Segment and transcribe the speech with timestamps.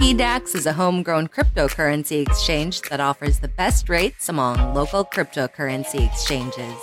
[0.00, 6.74] PDAX is a homegrown cryptocurrency exchange that offers the best rates among local cryptocurrency exchanges.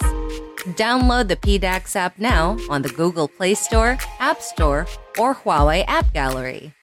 [0.76, 4.88] Download the PDAX app now on the Google Play Store, App Store,
[5.20, 6.74] or Huawei App Gallery.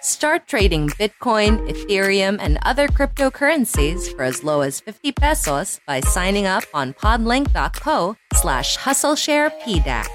[0.00, 6.46] Start trading Bitcoin, Ethereum, and other cryptocurrencies for as low as 50 pesos by signing
[6.46, 10.08] up on podlink.co slash hustlesharepdax.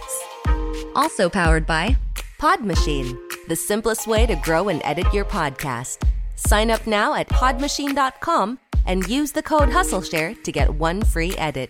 [0.95, 1.97] Also powered by
[2.39, 3.19] Pod Machine,
[3.49, 6.07] the simplest way to grow and edit your podcast.
[6.35, 11.69] Sign up now at podmachine.com and use the code HustleShare to get one free edit.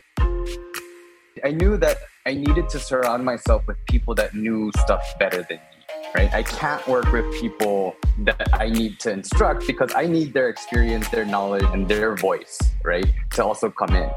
[1.43, 1.97] I knew that
[2.27, 6.31] I needed to surround myself with people that knew stuff better than me, right?
[6.31, 11.09] I can't work with people that I need to instruct because I need their experience,
[11.09, 14.11] their knowledge, and their voice, right, to also come in.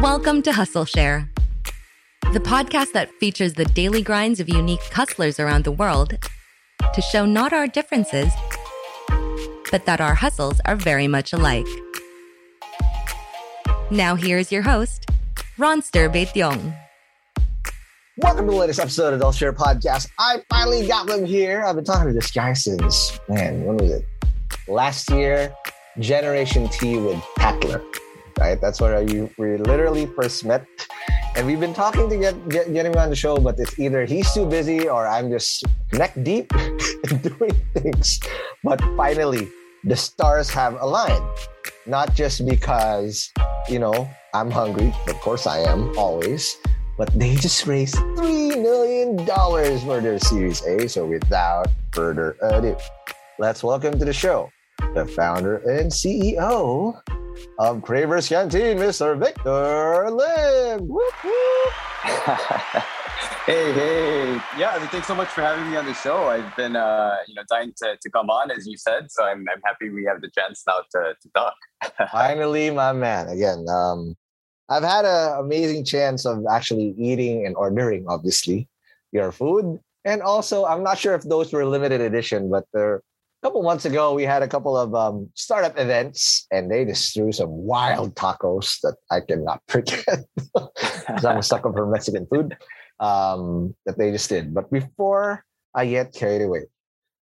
[0.00, 1.30] Welcome to Hustle Share,
[2.32, 6.18] the podcast that features the daily grinds of unique hustlers around the world
[6.92, 8.32] to show not our differences,
[9.70, 11.66] but that our hustles are very much alike.
[13.90, 15.06] Now here's your host,
[15.56, 16.76] Ronster Baetiong.
[18.18, 20.08] Welcome to the latest episode of Hustle Share Podcast.
[20.18, 21.64] I finally got them here.
[21.64, 24.04] I've been talking to this guy since, man, when was it?
[24.68, 25.54] Last year,
[26.00, 27.82] Generation T with Tatler,
[28.38, 28.60] right?
[28.60, 30.66] That's where you we literally first met.
[31.36, 34.06] And we've been talking to get, get, get him on the show, but it's either
[34.06, 36.50] he's too busy or I'm just neck deep
[37.10, 38.20] in doing things.
[38.64, 39.48] But finally,
[39.84, 41.24] the stars have aligned.
[41.86, 43.30] Not just because,
[43.68, 44.94] you know, I'm hungry.
[45.08, 46.56] Of course I am, always.
[46.96, 50.88] But they just raised $3 million for their Series A.
[50.88, 52.76] So without further ado,
[53.38, 54.50] let's welcome to the show
[54.94, 57.00] the founder and CEO
[57.58, 59.18] of Cravers Canteen, Mr.
[59.18, 60.88] Victor Lim.
[60.88, 62.82] Whoop, whoop.
[63.46, 64.32] Hey, hey.
[64.58, 66.26] Yeah, I mean, thanks so much for having me on the show.
[66.26, 69.10] I've been, uh, you know, dying to, to come on, as you said.
[69.10, 71.54] So I'm, I'm happy we have the chance now to, to talk.
[72.12, 73.28] Finally, my man.
[73.28, 74.16] Again, um,
[74.68, 78.68] I've had an amazing chance of actually eating and ordering, obviously,
[79.12, 79.78] your food.
[80.04, 83.00] And also, I'm not sure if those were limited edition, but there, a
[83.46, 87.30] couple months ago, we had a couple of um, startup events, and they just threw
[87.30, 90.26] some wild tacos that I cannot forget.
[90.34, 92.56] because I'm a sucker for Mexican food
[92.98, 94.52] um, that they just did.
[94.52, 95.44] But before
[95.76, 96.62] I get carried away,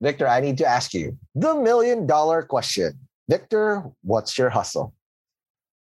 [0.02, 2.92] Victor, I need to ask you the million dollar question.
[3.30, 4.92] Victor, what's your hustle?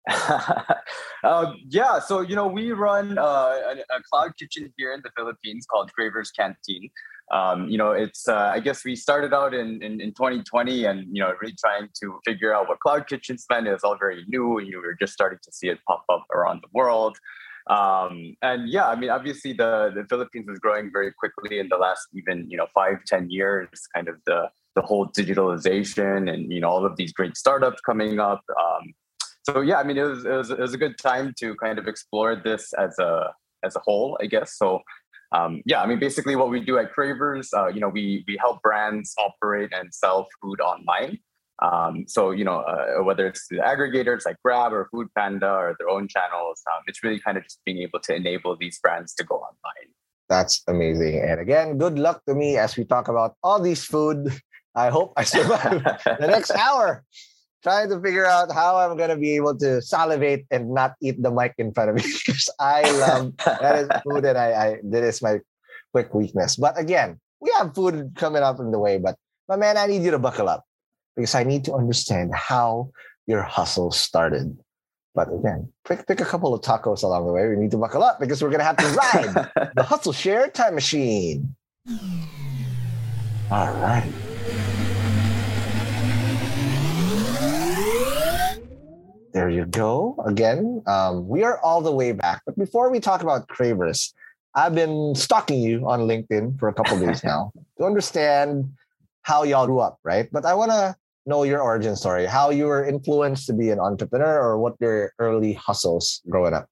[0.08, 5.10] uh, yeah, so you know we run uh, a, a, cloud kitchen here in the
[5.14, 6.88] Philippines called Cravers Canteen.
[7.32, 11.06] Um, you know, it's uh, I guess we started out in, in, in 2020 and
[11.10, 13.66] you know really trying to figure out what cloud kitchens meant.
[13.66, 14.58] It was all very new.
[14.58, 17.16] and You were just starting to see it pop up around the world.
[17.68, 21.76] Um, and yeah, I mean, obviously the, the Philippines was growing very quickly in the
[21.76, 26.60] last even, you know, five ten years, kind of the, the whole digitalization and you
[26.60, 28.42] know all of these great startups coming up.
[28.50, 28.94] Um,
[29.42, 31.78] so yeah, I mean, it was, it was it was a good time to kind
[31.78, 33.32] of explore this as a
[33.64, 34.56] as a whole, I guess.
[34.56, 34.80] So
[35.36, 38.36] um, yeah, I mean, basically what we do at Cravers, uh, you know, we we
[38.38, 41.18] help brands operate and sell food online.
[41.62, 45.76] Um, so you know, uh, whether it's the aggregators like Grab or Food Panda or
[45.78, 49.14] their own channels, um, it's really kind of just being able to enable these brands
[49.14, 49.88] to go online.
[50.28, 51.20] That's amazing.
[51.20, 54.32] And again, good luck to me as we talk about all these food.
[54.74, 55.82] I hope I survive
[56.20, 57.04] the next hour
[57.66, 61.20] trying to figure out how I'm going to be able to salivate and not eat
[61.20, 64.76] the mic in front of me because I love that is food and I, I
[64.84, 65.40] that is my
[65.90, 66.54] quick weakness.
[66.54, 68.98] But again, we have food coming up in the way.
[68.98, 69.16] But
[69.48, 70.62] my man, I need you to buckle up
[71.16, 72.90] because I need to understand how
[73.26, 74.56] your hustle started.
[75.16, 77.48] But again, pick, pick a couple of tacos along the way.
[77.48, 80.50] We need to buckle up because we're going to have to ride the hustle share
[80.50, 81.56] time machine.
[83.50, 84.12] All right.
[89.36, 90.16] There you go.
[90.24, 92.40] Again, um, we are all the way back.
[92.46, 94.14] But before we talk about Cravers,
[94.54, 98.72] I've been stalking you on LinkedIn for a couple days now to understand
[99.24, 100.26] how y'all grew up, right?
[100.32, 100.96] But I want to
[101.26, 105.12] know your origin story, how you were influenced to be an entrepreneur or what your
[105.18, 106.66] early hustles growing up.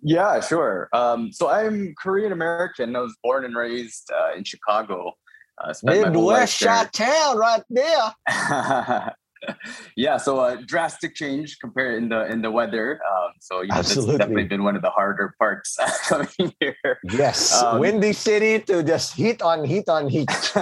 [0.00, 0.88] Yeah, sure.
[0.92, 2.94] Um, so I'm Korean American.
[2.94, 5.14] I was born and raised uh, in Chicago.
[5.60, 9.10] Uh, Midwest shot town right there.
[9.96, 13.00] yeah, so a uh, drastic change compared in the in the weather.
[13.04, 15.76] Um, so you know, that's definitely been one of the harder parts
[16.08, 16.76] coming here.
[17.04, 20.30] Yes, um, windy city to just heat on heat on heat.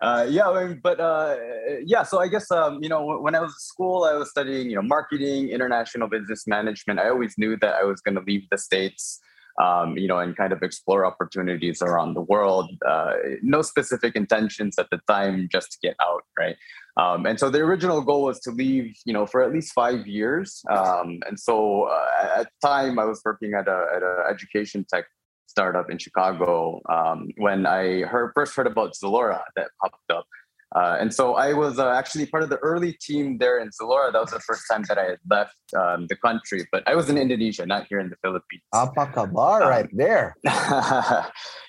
[0.00, 1.36] uh, yeah, I mean, but uh,
[1.84, 2.02] yeah.
[2.02, 4.76] So I guess um, you know when I was at school, I was studying you
[4.76, 7.00] know marketing, international business management.
[7.00, 9.20] I always knew that I was going to leave the states.
[9.60, 12.70] Um, you know, and kind of explore opportunities around the world.
[12.86, 16.54] Uh, no specific intentions at the time, just to get out, right?
[16.98, 20.06] Um, and so the original goal was to leave, you know, for at least five
[20.06, 20.62] years.
[20.68, 24.84] Um, and so uh, at the time, I was working at a at an education
[24.92, 25.04] tech
[25.46, 30.26] startup in Chicago um, when I heard first heard about Zalora that popped up.
[30.76, 34.12] Uh, and so I was uh, actually part of the early team there in Zalora.
[34.12, 37.08] That was the first time that I had left um, the country, but I was
[37.08, 38.62] in Indonesia, not here in the Philippines.
[38.74, 40.36] Apa kabar um, right there.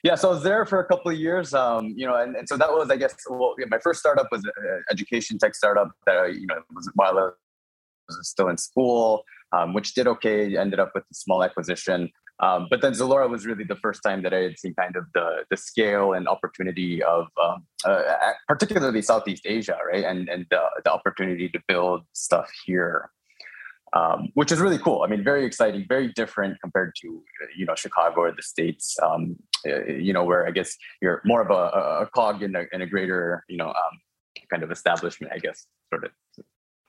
[0.04, 1.54] yeah, so I was there for a couple of years.
[1.54, 4.28] Um, you know, and, and so that was, I guess, well, yeah, my first startup
[4.32, 7.30] was an education tech startup that I, you know was while I
[8.10, 9.24] was still in school,
[9.56, 10.58] um, which did okay.
[10.58, 12.10] Ended up with a small acquisition.
[12.42, 15.06] Um, but then Zalora was really the first time that I had seen kind of
[15.14, 18.02] the the scale and opportunity of um, uh,
[18.48, 20.06] particularly Southeast Asia, right?
[20.06, 23.12] And and the, the opportunity to build stuff here,
[23.94, 25.02] um, which is really cool.
[25.04, 27.22] I mean, very exciting, very different compared to
[27.58, 28.98] you know Chicago or the states.
[29.04, 29.36] Um,
[29.68, 32.82] uh, you know, where I guess you're more of a, a cog in a, in
[32.82, 33.96] a greater you know um,
[34.50, 36.12] kind of establishment, I guess, sort of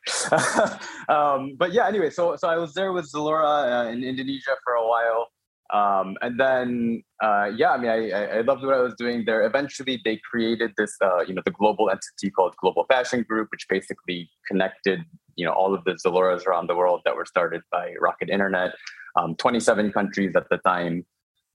[1.09, 4.75] um, but yeah, anyway, so so I was there with Zalora uh, in Indonesia for
[4.75, 5.29] a while.
[5.73, 9.45] Um, and then, uh, yeah, I mean, I, I loved what I was doing there.
[9.45, 13.67] Eventually, they created this, uh, you know, the global entity called Global Fashion Group, which
[13.69, 15.01] basically connected,
[15.37, 18.75] you know, all of the Zaloras around the world that were started by Rocket Internet,
[19.17, 21.07] um, 27 countries at the time.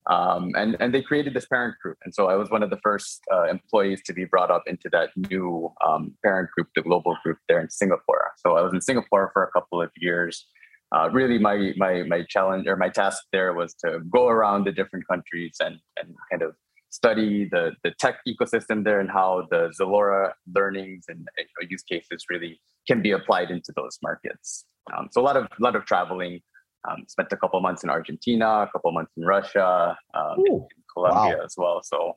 [0.08, 1.98] Um, and, and they created this parent group.
[2.06, 4.88] And so I was one of the first uh, employees to be brought up into
[4.92, 8.32] that new um, parent group, the global group there in Singapore.
[8.38, 10.46] So I was in Singapore for a couple of years
[10.94, 14.72] uh, really my my my challenge or my task there was to go around the
[14.72, 16.56] different countries and and kind of
[16.90, 21.84] study the the tech ecosystem there and how the Zalora learnings and you know, use
[21.84, 24.66] cases really can be applied into those markets.
[24.96, 26.42] Um, so a lot of a lot of traveling.
[26.88, 31.38] Um, spent a couple months in Argentina, a couple months in Russia, um, in Colombia
[31.38, 31.44] wow.
[31.44, 31.82] as well.
[31.84, 32.16] So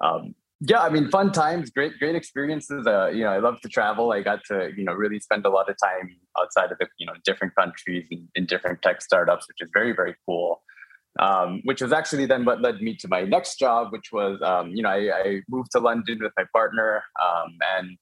[0.00, 2.86] um, yeah, I mean, fun times, great, great experiences.
[2.86, 4.12] Uh, you know, I love to travel.
[4.12, 7.06] I got to, you know, really spend a lot of time outside of the, you
[7.06, 10.62] know, different countries and in different tech startups, which is very, very cool.
[11.18, 14.70] Um, which was actually then what led me to my next job, which was, um,
[14.70, 17.98] you know, I, I, moved to London with my partner, um, and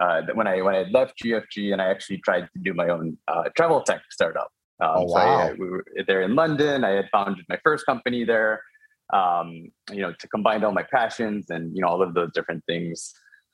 [0.00, 3.18] uh, when I when I left GFG, and I actually tried to do my own
[3.26, 4.48] uh, travel tech startup.
[4.80, 5.46] Um, oh, wow.
[5.48, 6.84] So I, we were there in London.
[6.84, 8.60] I had founded my first company there
[9.12, 12.64] um, you know, to combine all my passions and you know all of those different
[12.66, 13.12] things.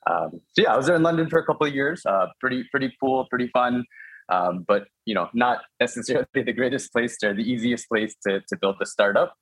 [0.09, 2.01] Um, so yeah, I was there in London for a couple of years.
[2.05, 3.83] Uh, pretty pretty cool, pretty fun.
[4.29, 8.57] Um, but you know, not necessarily the greatest place or the easiest place to to
[8.59, 9.35] build a startup.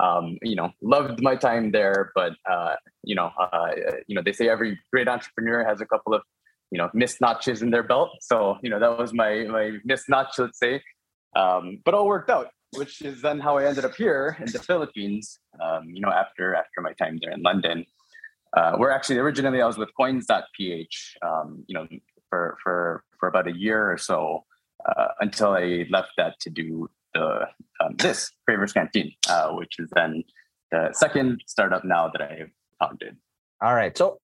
[0.00, 3.70] Um, you know, loved my time there, but uh, you know, uh,
[4.06, 6.22] you know, they say every great entrepreneur has a couple of
[6.70, 8.10] you know missed notches in their belt.
[8.20, 10.82] So you know, that was my my missed notch, let's say.
[11.36, 14.58] Um, but all worked out which is then how I ended up here in the
[14.58, 15.38] Philippines.
[15.60, 17.84] Um, you know, after after my time there in London,
[18.56, 21.86] uh, we're actually originally I was with Coins.ph, um, you know,
[22.28, 24.44] for for for about a year or so
[24.86, 27.48] uh, until I left that to do the
[27.80, 30.24] um, this Cravers Canteen, uh, which is then
[30.70, 33.16] the second startup now that I have founded.
[33.62, 34.18] All right, so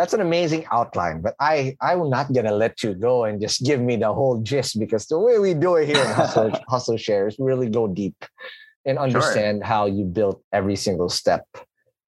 [0.00, 3.62] that's an amazing outline, but I I will not gonna let you go and just
[3.62, 6.96] give me the whole gist because the way we do it here in Hustle, Hustle
[6.96, 8.16] Shares really go deep
[8.86, 9.66] and understand sure.
[9.66, 11.44] how you built every single step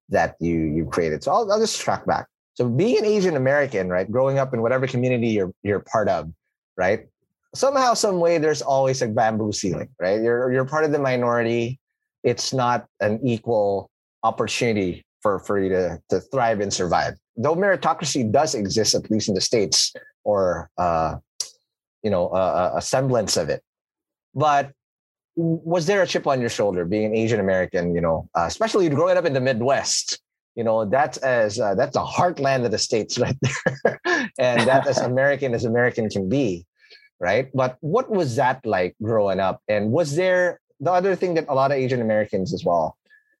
[0.09, 1.23] that you you created.
[1.23, 2.25] So I'll, I'll just track back.
[2.55, 6.33] So being an Asian American, right, growing up in whatever community you're you're part of,
[6.75, 7.05] right,
[7.53, 10.19] somehow, some way, there's always a bamboo ceiling, right?
[10.19, 11.79] You're you're part of the minority.
[12.23, 13.91] It's not an equal
[14.23, 17.13] opportunity for for you to to thrive and survive.
[17.35, 21.15] Though meritocracy does exist, at least in the states, or uh,
[22.03, 23.63] you know, a, a semblance of it.
[24.35, 24.71] But
[25.35, 27.95] was there a chip on your shoulder being an Asian American?
[27.95, 30.19] You know, uh, especially growing up in the Midwest.
[30.55, 33.99] You know, that's as uh, that's a heartland of the states right there,
[34.37, 36.65] and that as American as American can be
[37.23, 37.49] right?
[37.53, 39.61] But what was that like growing up?
[39.69, 42.97] And was there the other thing that a lot of Asian Americans as well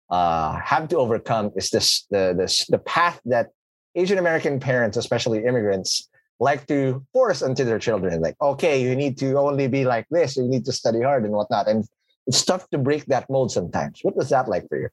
[0.09, 3.49] uh, have to overcome is this the this the path that
[3.95, 6.09] Asian American parents, especially immigrants,
[6.39, 8.21] like to force onto their children.
[8.21, 11.33] Like, okay, you need to only be like this, you need to study hard and
[11.33, 11.67] whatnot.
[11.67, 11.85] And
[12.27, 13.99] it's tough to break that mold sometimes.
[14.01, 14.89] What was that like for you?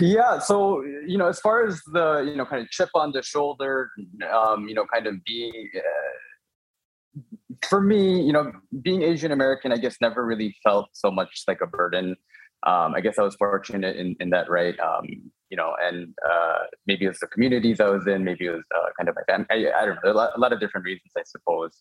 [0.00, 3.22] Yeah, so you know, as far as the you know kind of chip on the
[3.22, 3.90] shoulder,
[4.32, 6.18] um, you know, kind of being uh,
[7.68, 8.52] for me, you know,
[8.82, 12.16] being Asian American, I guess never really felt so much like a burden.
[12.66, 14.78] Um, I guess I was fortunate in, in that, right?
[14.80, 15.06] Um,
[15.50, 18.64] you know, and uh, maybe it was the communities I was in, maybe it was
[18.76, 19.70] uh, kind of my family.
[19.70, 21.80] I, I don't know, a lot, a lot, of different reasons, I suppose.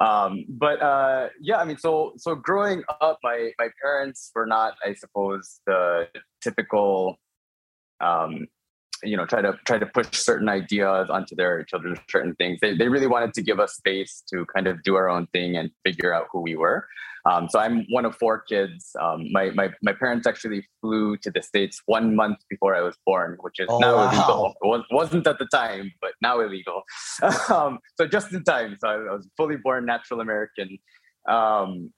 [0.00, 4.74] Um, but uh, yeah, I mean, so so growing up, my my parents were not,
[4.84, 6.08] I suppose, the
[6.42, 7.18] typical
[8.00, 8.46] um,
[9.04, 12.60] you know try to try to push certain ideas onto their children certain things.
[12.60, 15.56] They, they really wanted to give us space to kind of do our own thing
[15.56, 16.86] and figure out who we were.
[17.26, 18.90] Um, so i'm one of four kids.
[19.00, 22.96] Um, my, my my parents actually flew to the states one month before i was
[23.06, 24.08] born which is oh, now wow.
[24.10, 26.82] illegal it wasn't at the time but now illegal.
[27.48, 28.76] Um, so just in time.
[28.80, 30.78] So I, I was fully born natural american.
[31.28, 31.92] Um,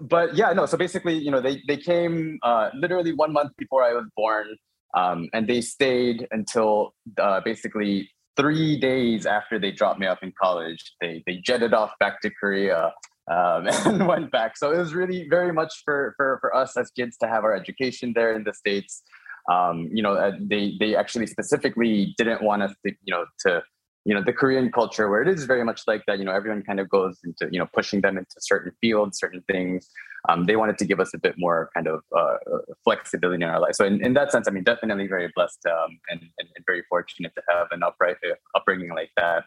[0.00, 3.84] but yeah no so basically you know they, they came uh, literally one month before
[3.84, 4.46] i was born
[4.94, 10.32] um, and they stayed until uh, basically three days after they dropped me off in
[10.40, 10.94] college.
[11.00, 12.92] They they jetted off back to Korea
[13.30, 14.56] um, and went back.
[14.56, 17.54] So it was really very much for for for us as kids to have our
[17.54, 19.02] education there in the states.
[19.50, 23.62] Um, you know, uh, they they actually specifically didn't want us to you know to
[24.04, 26.62] you know the korean culture where it is very much like that you know everyone
[26.62, 29.88] kind of goes into you know pushing them into certain fields certain things.
[30.28, 32.36] Um, they wanted to give us a bit more kind of uh,
[32.84, 33.74] flexibility in our life.
[33.74, 36.84] So in, in that sense i mean definitely very blessed um, and, and, and, very
[36.88, 39.44] fortunate to have an upright uh, upbringing like that.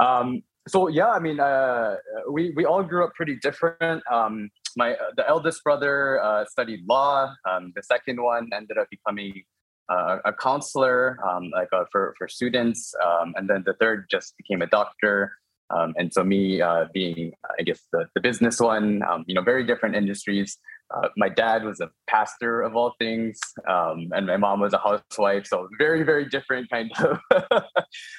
[0.00, 1.96] Um, so yeah i mean uh,
[2.30, 4.02] we we all grew up pretty different.
[4.10, 7.34] Um, my uh, the eldest brother uh, studied law.
[7.48, 9.42] Um, the second one ended up becoming
[9.90, 14.36] uh, a counselor, um, like uh, for for students, um, and then the third just
[14.36, 15.32] became a doctor.
[15.70, 19.42] Um, and so me uh, being, I guess, the, the business one, um, you know,
[19.42, 20.58] very different industries.
[20.92, 24.78] Uh, my dad was a pastor of all things, um, and my mom was a
[24.78, 25.46] housewife.
[25.46, 27.20] So very, very different kind of,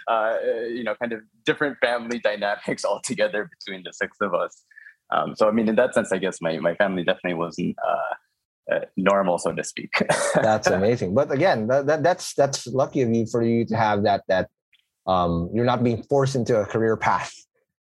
[0.08, 0.36] uh,
[0.70, 4.64] you know, kind of different family dynamics altogether between the six of us.
[5.14, 7.76] Um, so I mean, in that sense, I guess my my family definitely wasn't
[8.72, 10.04] uh, normal, so to speak.
[10.36, 11.14] that's amazing.
[11.14, 14.50] But again, that, that, that's that's lucky of you for you to have that that
[15.08, 17.34] um, you're not being forced into a career path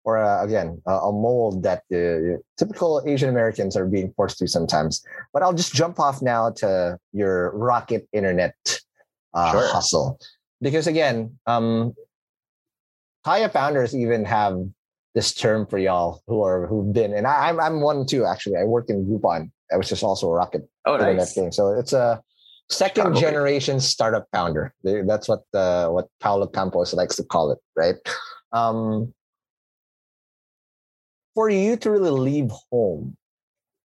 [0.03, 4.47] or uh, again a, a, mold that uh, typical Asian Americans are being forced to
[4.47, 5.03] sometimes.
[5.33, 8.55] But I'll just jump off now to your rocket internet
[9.33, 9.67] uh, sure.
[9.67, 10.19] hustle
[10.61, 11.93] because again, um,
[13.23, 14.57] Kaya founders even have
[15.15, 18.57] this term for y'all who are who've been and I, I'm I'm one too actually.
[18.57, 21.33] I work in Groupon which is also a rocket oh, nice.
[21.33, 21.51] game.
[21.51, 22.21] So it's a
[22.69, 23.21] second Probably.
[23.21, 24.73] generation startup founder.
[24.83, 27.95] That's what uh, what Paulo Campos likes to call it, right?
[28.51, 29.13] Um,
[31.33, 33.17] for you to really leave home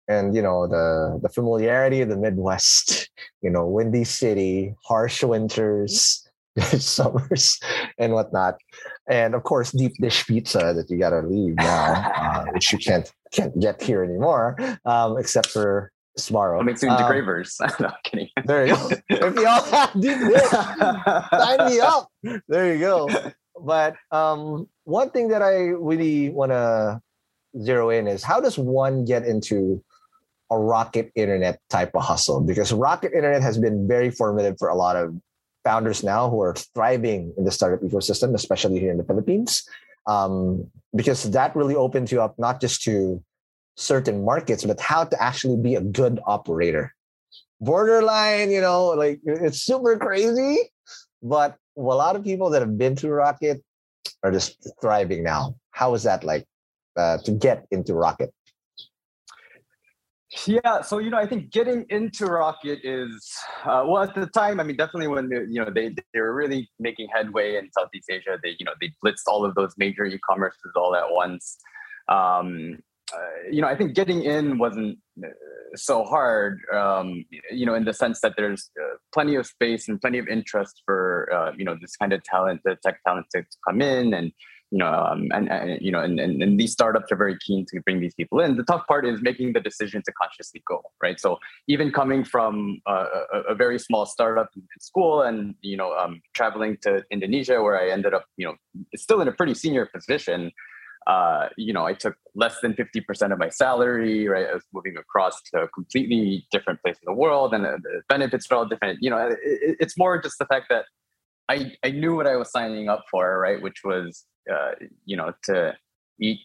[0.07, 3.09] and you know the the familiarity of the Midwest,
[3.41, 6.27] you know, windy city, harsh winters,
[6.79, 7.59] summers,
[7.97, 8.55] and whatnot,
[9.07, 13.11] and of course deep dish pizza that you gotta leave now, uh, which you can't
[13.31, 16.61] can't get here anymore, um, except for tomorrow.
[16.75, 17.57] Soon um, to Cravers.
[17.79, 18.29] no, kidding.
[18.45, 18.89] There you go.
[19.09, 22.09] if y'all have this, sign me up.
[22.47, 23.09] There you go.
[23.59, 27.01] But um, one thing that I really want to
[27.61, 29.83] zero in is how does one get into
[30.51, 32.41] a rocket internet type of hustle?
[32.41, 35.15] Because rocket internet has been very formative for a lot of
[35.67, 39.67] founders now who are thriving in the startup ecosystem, especially here in the Philippines,
[40.13, 40.63] um,
[40.95, 43.21] because that really opens you up not just to
[43.75, 46.85] certain markets, but how to actually be a good operator.
[47.59, 50.71] Borderline, you know, like it's super crazy,
[51.21, 53.57] but a lot of people that have been through Rocket
[54.23, 55.55] are just thriving now.
[55.71, 56.45] How is that like
[56.95, 58.31] uh, to get into Rocket?
[60.45, 63.31] Yeah, so you know, I think getting into Rocket is
[63.65, 64.59] uh, well at the time.
[64.59, 68.37] I mean, definitely when you know they they were really making headway in Southeast Asia.
[68.43, 71.57] They you know they blitzed all of those major e-commerces all at once.
[72.09, 72.79] Um,
[73.13, 75.29] uh, you know, I think getting in wasn't uh,
[75.75, 76.59] so hard.
[76.73, 80.27] Um, you know, in the sense that there's uh, plenty of space and plenty of
[80.27, 84.13] interest for uh, you know this kind of talent, the tech talent to come in
[84.13, 84.31] and
[84.71, 87.65] you know, um, and, and, you know, and, and, and these startups are very keen
[87.69, 88.57] to bring these people in.
[88.57, 91.19] The tough part is making the decision to consciously go, right?
[91.19, 93.05] So even coming from a,
[93.49, 97.89] a, very small startup in school, and you know, um, traveling to Indonesia, where I
[97.89, 98.55] ended up, you know,
[98.95, 100.51] still in a pretty senior position.
[101.05, 104.47] Uh, you know, I took less than 50% of my salary, right?
[104.49, 108.51] I was moving across to a completely different place in the world and the benefits
[108.51, 108.99] are all different.
[109.01, 109.37] You know, it,
[109.79, 110.83] it's more just the fact that
[111.47, 113.61] I, I knew what I was signing up for, right?
[113.61, 114.71] Which was uh,
[115.05, 115.75] you know, to
[116.19, 116.39] eat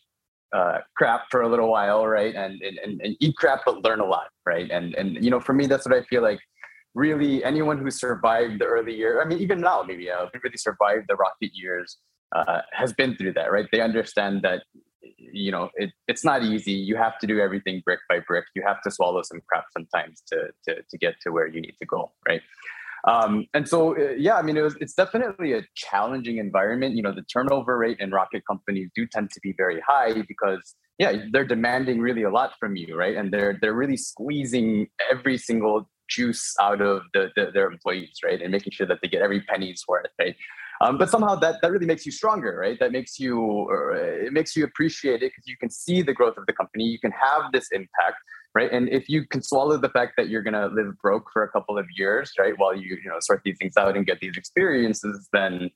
[0.53, 2.35] uh, crap for a little while, right?
[2.35, 4.71] And, and and eat crap, but learn a lot, right?
[4.71, 6.41] And and you know, for me, that's what I feel like.
[6.95, 10.59] Really, anyone who survived the early years, I mean, even now, maybe uh, who really
[10.59, 11.97] survived the rocket years,
[12.37, 13.67] uh, has been through that, right?
[13.73, 14.65] They understand that
[15.17, 16.73] you know it, it's not easy.
[16.73, 18.45] You have to do everything brick by brick.
[18.55, 21.77] You have to swallow some crap sometimes to to to get to where you need
[21.81, 22.43] to go, right?
[23.09, 26.95] Um, and so, uh, yeah, I mean, it was, it's definitely a challenging environment.
[26.95, 30.77] You know, the turnover rate in rocket companies do tend to be very high because,
[30.99, 33.17] yeah, they're demanding really a lot from you, right?
[33.17, 38.41] And they're they're really squeezing every single juice out of the, the, their employees, right?
[38.41, 40.37] And making sure that they get every penny's worth, right?
[40.81, 42.79] Um, but somehow that that really makes you stronger, right?
[42.79, 46.37] That makes you uh, it makes you appreciate it because you can see the growth
[46.37, 46.85] of the company.
[46.85, 48.17] You can have this impact
[48.55, 48.71] right?
[48.73, 51.49] And if you can swallow the fact that you're going to live broke for a
[51.49, 54.37] couple of years, right, while you you know sort these things out and get these
[54.37, 55.71] experiences, then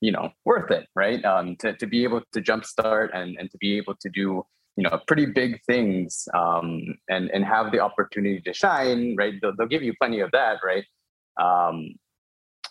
[0.00, 1.24] you know worth it, right?
[1.24, 4.44] Um, to to be able to jumpstart and and to be able to do
[4.76, 9.34] you know pretty big things um, and and have the opportunity to shine, right?
[9.40, 10.84] They'll, they'll give you plenty of that, right?
[11.40, 11.94] Um,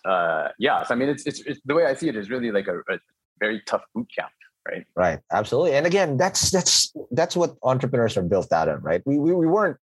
[0.04, 2.50] uh, yeah, so I mean, it's, it's, it's the way I see it is really
[2.50, 2.98] like a, a
[3.38, 4.32] very tough boot camp,
[4.68, 4.84] right.
[4.94, 5.18] Right.
[5.30, 5.74] Absolutely.
[5.74, 9.02] And again that's that's that's what entrepreneurs are built out of right?
[9.04, 9.78] We, we we weren't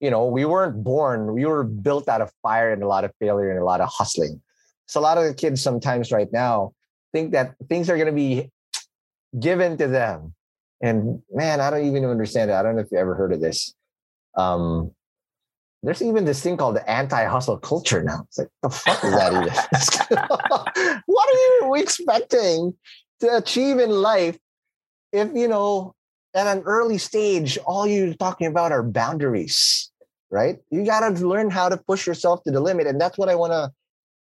[0.00, 3.12] you know we weren't born we were built out of fire and a lot of
[3.20, 4.40] failure and a lot of hustling.
[4.86, 6.72] So a lot of the kids sometimes right now
[7.12, 8.50] think that things are going to be
[9.38, 10.34] given to them.
[10.82, 12.54] And man i don't even understand it.
[12.54, 13.74] I don't know if you ever heard of this.
[14.36, 14.92] Um
[15.82, 18.24] there's even this thing called the anti-hustle culture now.
[18.26, 21.02] It's like the fuck is that even?
[21.06, 22.74] what are you expecting
[23.20, 24.38] to achieve in life
[25.12, 25.94] if you know
[26.34, 29.90] at an early stage all you're talking about are boundaries
[30.30, 30.58] right?
[30.70, 33.34] You got to learn how to push yourself to the limit and that's what i
[33.34, 33.70] want to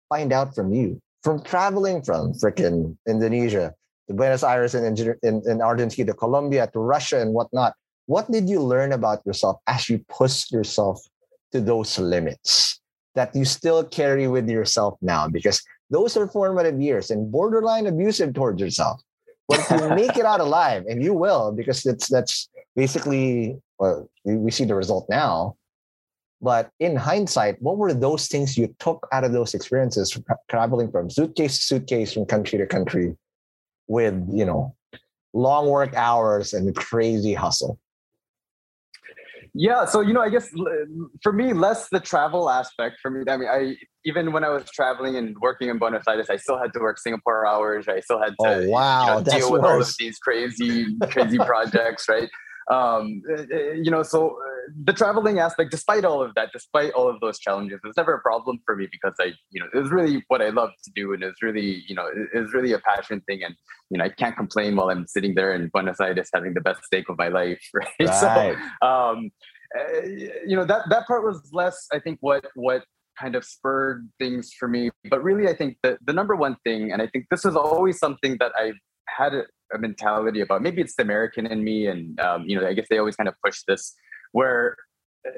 [0.09, 1.01] find out from you.
[1.23, 3.73] From traveling from freaking indonesia
[4.09, 7.73] to buenos aires and in, in, in argentina to colombia to russia and whatnot
[8.07, 11.01] what did you learn about yourself as you push yourself
[11.53, 12.81] to those limits
[13.15, 15.29] that you still carry with yourself now?
[15.29, 15.63] Because
[15.95, 19.01] those are formative years and borderline abusive towards yourself.
[19.47, 24.11] But if you make it out alive, and you will, because that's that's basically well,
[24.25, 25.57] we see the result now.
[26.43, 30.19] But in hindsight, what were those things you took out of those experiences,
[30.51, 33.17] traveling from suitcase to suitcase, from country to country,
[33.87, 34.75] with you know
[35.33, 37.79] long work hours and crazy hustle?
[39.57, 40.51] Yeah, so you know, I guess
[41.23, 42.97] for me, less the travel aspect.
[43.01, 46.29] For me, I mean, I even when I was traveling and working in Buenos Aires,
[46.29, 47.87] I still had to work Singapore hours.
[47.87, 49.71] I still had to oh, wow, you know, deal with worse.
[49.71, 52.29] all of these crazy, crazy projects, right?
[52.69, 54.37] Um, eh, eh, you know, so
[54.85, 58.15] the traveling aspect, despite all of that, despite all of those challenges, it was never
[58.15, 60.91] a problem for me because I, you know, it was really what I love to
[60.95, 63.55] do, and it's really, you know, it was really a passion thing, and
[63.91, 66.85] you know, I can't complain while I'm sitting there in Buenos Aires having the best
[66.85, 67.89] steak of my life, right?
[68.01, 68.57] right.
[68.81, 69.31] So, um,
[69.79, 70.03] uh,
[70.47, 72.85] you know, that that part was less, I think, what what
[73.19, 74.91] kind of spurred things for me.
[75.09, 77.99] But really, I think that the number one thing, and I think this is always
[77.99, 78.73] something that I
[79.09, 80.63] had a, a mentality about.
[80.63, 83.29] Maybe it's the American in me, and um, you know, I guess they always kind
[83.29, 83.95] of push this
[84.35, 84.77] where
[85.27, 85.31] uh,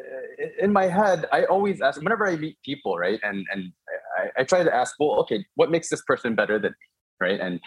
[0.59, 3.21] in my head, I always ask whenever I meet people, right?
[3.23, 3.73] And and
[4.19, 6.87] I, I, try to ask, well, okay, what makes this person better than me,
[7.21, 7.41] right?
[7.47, 7.61] And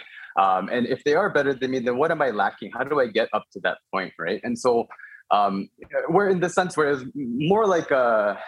[0.43, 2.71] um, and if they are better than me, then what am I lacking?
[2.73, 4.41] How do I get up to that point, right?
[4.43, 4.87] And so
[5.31, 5.69] um,
[6.09, 8.39] we're in the sense where it's more like a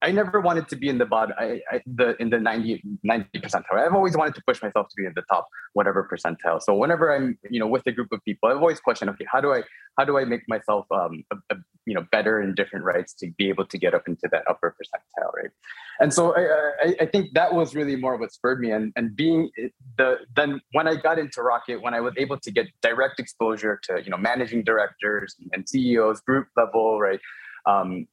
[0.00, 3.40] I never wanted to be in the bottom, I, I, the in the 90 90
[3.40, 3.84] percentile.
[3.84, 6.62] I've always wanted to push myself to be in the top whatever percentile.
[6.62, 9.40] So whenever I'm you know with a group of people, I've always questioned, okay, how
[9.40, 9.62] do I
[9.98, 13.30] how do I make myself um a, a, you know better in different rights to
[13.38, 15.50] be able to get up into that upper percentile, right?
[16.00, 19.16] And so I, I, I think that was really more what spurred me, and and
[19.16, 19.50] being
[19.96, 23.80] the then when I got into Rocket, when I was able to get direct exposure
[23.84, 27.20] to you know managing directors and CEOs, group level, right?
[27.66, 28.06] Um,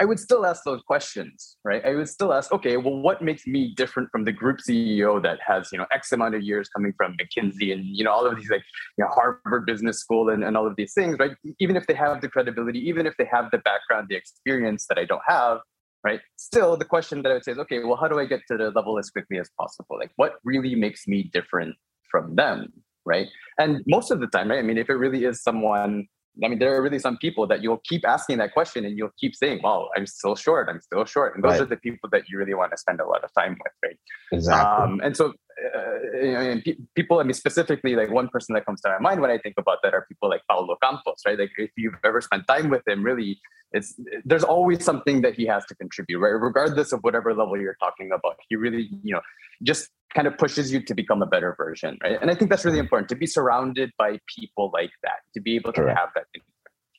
[0.00, 1.84] I would still ask those questions, right?
[1.84, 5.38] I would still ask, okay, well, what makes me different from the group CEO that
[5.46, 8.36] has, you know, X amount of years coming from McKinsey and, you know, all of
[8.36, 8.64] these like,
[8.96, 11.32] you know, Harvard Business School and, and all of these things, right?
[11.60, 14.98] Even if they have the credibility, even if they have the background, the experience that
[14.98, 15.58] I don't have,
[16.02, 16.20] right?
[16.36, 18.56] Still, the question that I would say is, okay, well, how do I get to
[18.56, 19.96] the level as quickly as possible?
[19.98, 21.76] Like, what really makes me different
[22.10, 22.72] from them,
[23.04, 23.28] right?
[23.58, 24.58] And most of the time, right?
[24.58, 26.08] I mean, if it really is someone
[26.44, 29.14] I mean, there are really some people that you'll keep asking that question and you'll
[29.18, 30.68] keep saying, well, I'm still short.
[30.68, 31.34] I'm still short.
[31.34, 31.62] And those right.
[31.62, 33.98] are the people that you really want to spend a lot of time with, right?
[34.32, 34.84] Exactly.
[34.84, 35.32] Um, and so,
[35.74, 38.98] uh, you know, pe- people, I mean, specifically, like one person that comes to my
[38.98, 41.38] mind when I think about that are people like Paulo Campos, right?
[41.38, 43.40] Like if you've ever spent time with him, really,
[43.72, 46.30] it's there's always something that he has to contribute, right?
[46.30, 49.20] Regardless of whatever level you're talking about, he really, you know,
[49.62, 52.18] just kind of pushes you to become a better version, right?
[52.20, 55.56] And I think that's really important to be surrounded by people like that, to be
[55.56, 55.98] able to Correct.
[55.98, 56.24] have that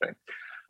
[0.02, 0.14] right?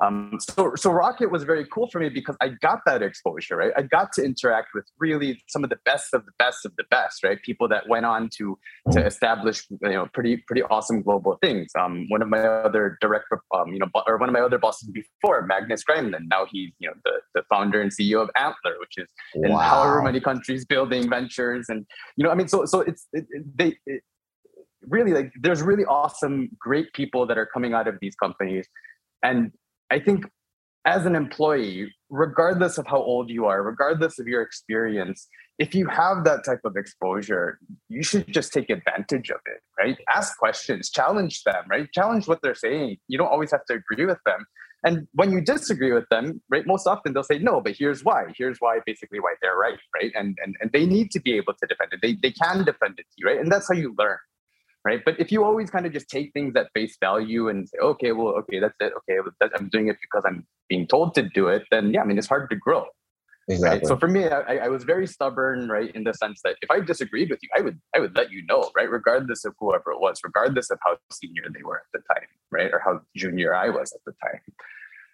[0.02, 3.72] Um, so, so Rocket was very cool for me because I got that exposure, right?
[3.76, 6.84] I got to interact with really some of the best of the best of the
[6.90, 7.40] best, right?
[7.42, 8.58] People that went on to
[8.92, 11.70] to establish, you know, pretty pretty awesome global things.
[11.78, 14.88] Um, one of my other direct, um, you know, or one of my other bosses
[14.88, 18.96] before, Magnus Grimeland, now he's you know the the founder and CEO of Antler, which
[18.96, 21.86] is in however many countries building ventures, and
[22.16, 23.76] you know, I mean, so so it's it, it, they.
[23.86, 24.02] It,
[24.88, 28.66] really like there's really awesome great people that are coming out of these companies
[29.22, 29.52] and
[29.90, 30.24] I think
[30.84, 35.86] as an employee, regardless of how old you are, regardless of your experience, if you
[35.88, 39.98] have that type of exposure, you should just take advantage of it, right?
[40.14, 41.86] Ask questions, challenge them, right?
[41.92, 42.96] Challenge what they're saying.
[43.08, 44.46] You don't always have to agree with them.
[44.82, 48.32] And when you disagree with them, right, most often they'll say, no, but here's why.
[48.34, 50.10] Here's why, basically, why they're right, right?
[50.14, 52.00] And and, and they need to be able to defend it.
[52.00, 53.38] They, they can defend it right?
[53.38, 54.16] And that's how you learn
[54.84, 55.00] right?
[55.04, 58.12] But if you always kind of just take things at face value and say, okay,
[58.12, 58.92] well, okay, that's it.
[58.98, 59.18] Okay,
[59.56, 62.28] I'm doing it because I'm being told to do it, then yeah, I mean, it's
[62.28, 62.86] hard to grow.
[63.48, 63.78] Exactly.
[63.78, 63.86] Right?
[63.86, 66.78] So for me, I, I, was very stubborn, right, in the sense that if I
[66.80, 70.00] disagreed with you, I would I would let you know, right, regardless of whoever it
[70.00, 73.70] was, regardless of how senior they were at the time, right, or how junior I
[73.70, 74.40] was at the time,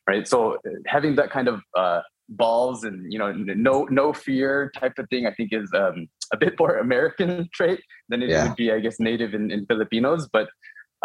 [0.06, 0.28] right.
[0.28, 4.98] So uh, having that kind of uh, balls and you know no no fear type
[4.98, 8.48] of thing, I think is um, a bit more American trait than it yeah.
[8.48, 10.28] would be, I guess, native in, in Filipinos.
[10.32, 10.48] But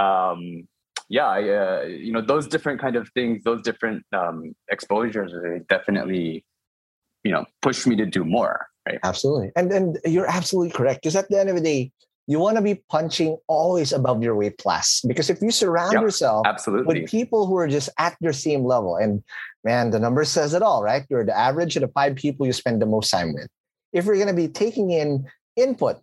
[0.02, 0.68] um,
[1.10, 5.34] yeah, I, uh, you know, those different kind of things, those different um, exposures,
[5.70, 6.46] definitely,
[7.24, 8.68] you know, push me to do more.
[8.88, 9.00] Right.
[9.04, 11.04] Absolutely, and and you're absolutely correct.
[11.04, 11.92] Because at the end of the day,
[12.28, 16.02] you want to be punching always above your weight class because if you surround yep,
[16.02, 17.02] yourself absolutely.
[17.02, 19.24] with people who are just at your same level and
[19.64, 22.54] man the number says it all right you're the average of the five people you
[22.54, 23.48] spend the most time with
[23.94, 25.98] if you're going to be taking in input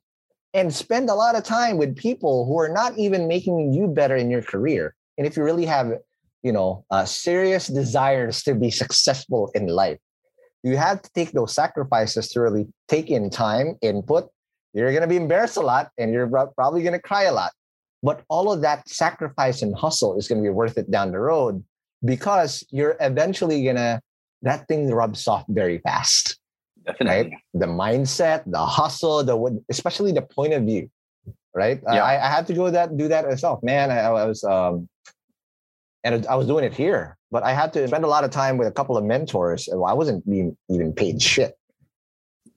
[0.55, 4.17] and spend a lot of time with people who are not even making you better
[4.17, 5.93] in your career and if you really have
[6.43, 9.99] you know uh, serious desires to be successful in life
[10.63, 14.29] you have to take those sacrifices to really take in time input
[14.83, 17.53] you're going to be embarrassed a lot and you're probably going to cry a lot
[18.03, 21.19] but all of that sacrifice and hustle is going to be worth it down the
[21.19, 21.63] road
[22.05, 24.01] because you're eventually going to
[24.43, 26.39] that thing rubs off very fast
[26.89, 27.31] Definitely.
[27.31, 27.41] Right?
[27.55, 30.91] The mindset, the hustle, the especially the point of view,
[31.55, 31.81] right?
[31.85, 32.03] Yeah.
[32.03, 33.63] I, I had to go that do that myself.
[33.63, 34.89] Man, I, I was um,
[36.03, 38.57] and I was doing it here, but I had to spend a lot of time
[38.57, 39.69] with a couple of mentors.
[39.69, 41.55] I wasn't being even paid shit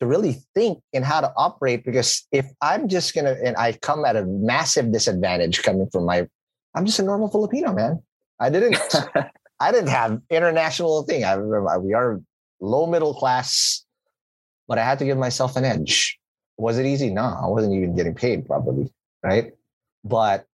[0.01, 4.03] to really think in how to operate because if I'm just gonna and I come
[4.03, 6.27] at a massive disadvantage coming from my,
[6.75, 8.03] I'm just a normal Filipino man.
[8.39, 8.77] I didn't.
[9.59, 11.23] I didn't have international thing.
[11.23, 12.19] I remember we are
[12.59, 13.85] low middle class
[14.71, 16.17] but I had to give myself an edge.
[16.57, 17.09] Was it easy?
[17.09, 18.89] No, I wasn't even getting paid probably,
[19.21, 19.51] right?
[20.05, 20.45] But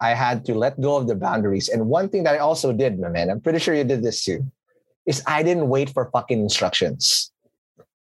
[0.00, 1.68] I had to let go of the boundaries.
[1.68, 4.24] And one thing that I also did, my man, I'm pretty sure you did this
[4.24, 4.46] too,
[5.04, 7.32] is I didn't wait for fucking instructions.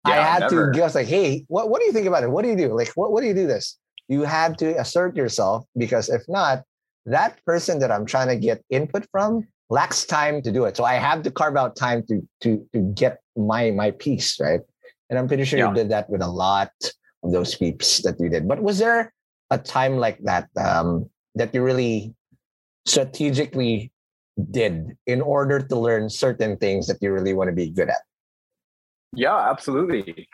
[0.06, 0.72] Yeah, I had never.
[0.72, 2.30] to just like, hey, what, what do you think about it?
[2.30, 2.74] What do you do?
[2.74, 3.76] Like, what, what do you do this?
[4.08, 6.62] You had to assert yourself because if not,
[7.06, 10.76] that person that I'm trying to get input from lacks time to do it.
[10.76, 14.60] So I have to carve out time to to to get my my piece, right?
[15.08, 15.68] And I'm pretty sure yeah.
[15.68, 16.72] you did that with a lot
[17.22, 18.46] of those peeps that you did.
[18.46, 19.12] But was there
[19.50, 22.14] a time like that um, that you really
[22.86, 23.92] strategically
[24.50, 28.02] did in order to learn certain things that you really want to be good at?
[29.14, 30.28] Yeah, absolutely.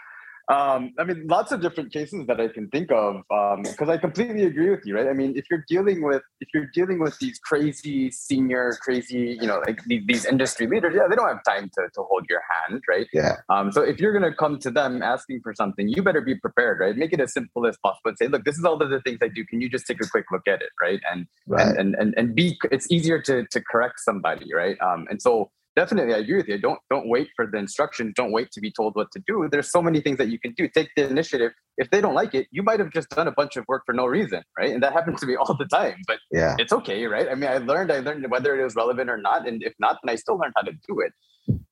[0.49, 3.97] Um, I mean, lots of different cases that I can think of because um, I
[3.97, 5.09] completely agree with you, right?
[5.09, 9.49] I mean, if you're dealing with if you're dealing with these crazy senior, crazy, you
[9.49, 12.81] know, like these, industry leaders, yeah, they don't have time to, to hold your hand,
[12.89, 13.09] right?
[13.12, 13.37] Yeah.
[13.49, 16.79] Um, so if you're gonna come to them asking for something, you better be prepared,
[16.79, 16.97] right?
[16.97, 18.11] Make it as simple as possible.
[18.11, 19.45] And say, look, this is all of the things I do.
[19.47, 21.01] Can you just take a quick look at it, right?
[21.11, 21.67] And right.
[21.67, 22.57] And, and and and be.
[22.71, 24.77] It's easier to to correct somebody, right?
[24.81, 26.59] Um, and so definitely i agree with you.
[26.59, 28.15] Don't don't wait for the instructions.
[28.17, 29.49] Don't wait to be told what to do.
[29.51, 30.69] There's so many things that you can do.
[30.69, 31.53] Take the initiative.
[31.79, 33.93] If they don't like it you might have just done a bunch of work for
[33.93, 34.73] no reason right?
[34.73, 36.57] And that happens to me all the time but yeah.
[36.59, 37.29] it's okay right?
[37.31, 39.99] I mean i learned i learned whether it was relevant or not and if not
[40.03, 41.12] then i still learned how to do it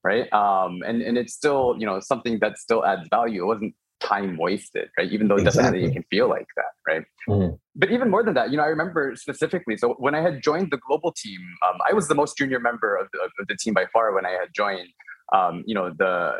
[0.05, 0.31] right?
[0.33, 3.43] Um and and it's still you know something that still adds value.
[3.45, 5.11] It wasn't time wasted, right?
[5.11, 5.81] Even though it doesn't exactly.
[5.81, 7.05] definitely you can feel like that, right?
[7.29, 7.57] Mm-hmm.
[7.77, 9.77] But even more than that, you know, I remember specifically.
[9.77, 12.97] So when I had joined the global team, um, I was the most junior member
[12.97, 14.88] of the, of the team by far when I had joined.
[15.35, 16.35] Um, you know, the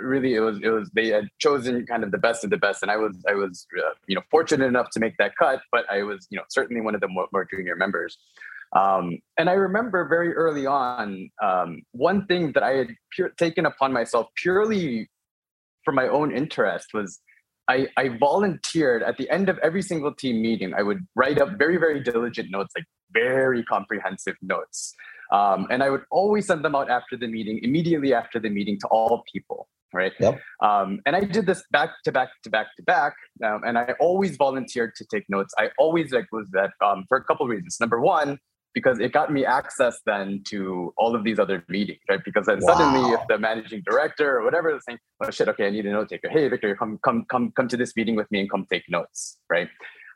[0.00, 2.82] really it was it was they had chosen kind of the best of the best,
[2.82, 5.84] and I was I was uh, you know fortunate enough to make that cut, but
[5.90, 8.16] I was you know certainly one of the more, more junior members.
[8.76, 13.64] Um, and I remember very early on, um, one thing that I had pure, taken
[13.64, 15.08] upon myself purely
[15.88, 17.18] for my own interest was
[17.66, 20.74] I, I volunteered at the end of every single team meeting.
[20.74, 24.94] I would write up very, very diligent notes, like very comprehensive notes.
[25.32, 28.76] Um, and I would always send them out after the meeting, immediately after the meeting
[28.82, 29.66] to all people.
[29.94, 30.12] Right.
[30.20, 30.38] Yep.
[30.62, 33.14] Um, and I did this back to back to back to back.
[33.42, 35.54] Um, and I always volunteered to take notes.
[35.56, 37.78] I always like was that um, for a couple of reasons.
[37.80, 38.38] Number one,
[38.78, 42.20] because it got me access then to all of these other meetings, right?
[42.24, 42.68] Because then wow.
[42.68, 45.90] suddenly, if the managing director or whatever is saying, "Oh shit, okay, I need a
[45.90, 46.28] note taker.
[46.28, 49.38] Hey, Victor, come, come, come, come to this meeting with me and come take notes,"
[49.50, 49.68] right?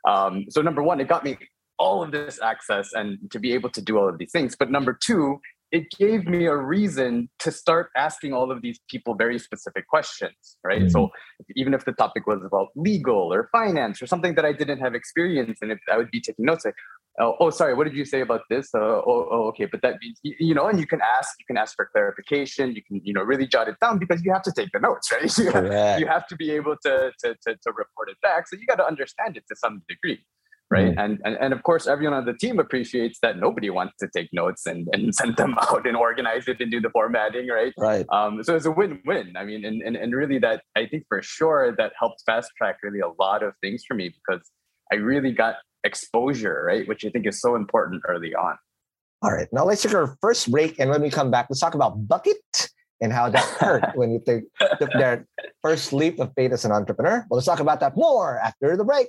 [0.08, 1.36] Um, so number one, it got me
[1.78, 4.54] all of this access and to be able to do all of these things.
[4.56, 5.40] But number two,
[5.72, 10.58] it gave me a reason to start asking all of these people very specific questions,
[10.62, 10.82] right?
[10.82, 10.90] Mm-hmm.
[10.90, 11.08] So
[11.56, 14.94] even if the topic was about legal or finance or something that I didn't have
[14.94, 16.74] experience in, if I would be taking notes, like,
[17.18, 18.68] oh, oh sorry, what did you say about this?
[18.74, 21.56] Uh, oh, oh, okay, but that means you know, and you can ask, you can
[21.56, 24.52] ask for clarification, you can you know really jot it down because you have to
[24.52, 25.38] take the notes, right?
[25.38, 28.56] You, have, you have to be able to, to to to report it back, so
[28.56, 30.22] you got to understand it to some degree
[30.72, 30.96] right?
[30.96, 31.04] Mm.
[31.04, 34.30] And, and and of course, everyone on the team appreciates that nobody wants to take
[34.32, 37.74] notes and, and send them out and organize it and do the formatting, right?
[37.78, 38.06] Right.
[38.10, 39.34] Um, so it's a win-win.
[39.36, 42.78] I mean, and, and and really, that I think for sure that helped fast track
[42.82, 44.42] really a lot of things for me because
[44.90, 46.88] I really got exposure, right?
[46.88, 48.56] Which I think is so important early on.
[49.22, 51.74] All right, now let's take our first break, and when we come back, let's talk
[51.74, 52.42] about bucket
[53.00, 54.44] and how that hurt when you take,
[54.80, 55.26] took their
[55.60, 57.26] first leap of faith as an entrepreneur.
[57.28, 59.08] Well, let's talk about that more after the break.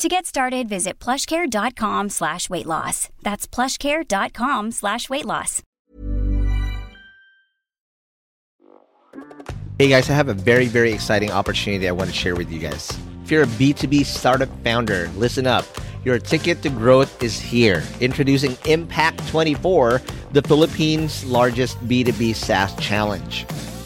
[0.00, 3.10] To get started, visit plushcare.com slash weight loss.
[3.20, 5.62] That's plushcare.com slash weight loss.
[9.78, 12.58] Hey guys, I have a very, very exciting opportunity I want to share with you
[12.58, 12.98] guys.
[13.24, 15.66] If you're a B2B startup founder, listen up.
[16.02, 17.82] Your ticket to growth is here.
[18.00, 20.00] Introducing Impact 24,
[20.32, 23.44] the Philippines' largest B2B SaaS challenge.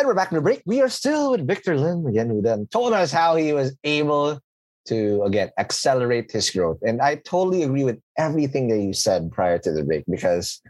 [0.00, 0.62] And we're back in the break.
[0.64, 4.40] We are still with Victor Lim again, who then told us how he was able
[4.86, 6.78] to again accelerate his growth.
[6.80, 10.62] And I totally agree with everything that you said prior to the break because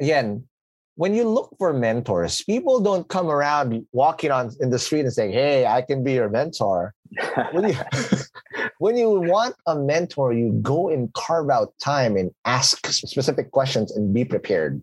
[0.00, 0.48] again,
[0.96, 5.12] when you look for mentors, people don't come around walking on in the street and
[5.12, 6.92] saying, "Hey, I can be your mentor."
[7.52, 7.76] when you
[8.78, 13.92] when you want a mentor, you go and carve out time and ask specific questions
[13.92, 14.82] and be prepared.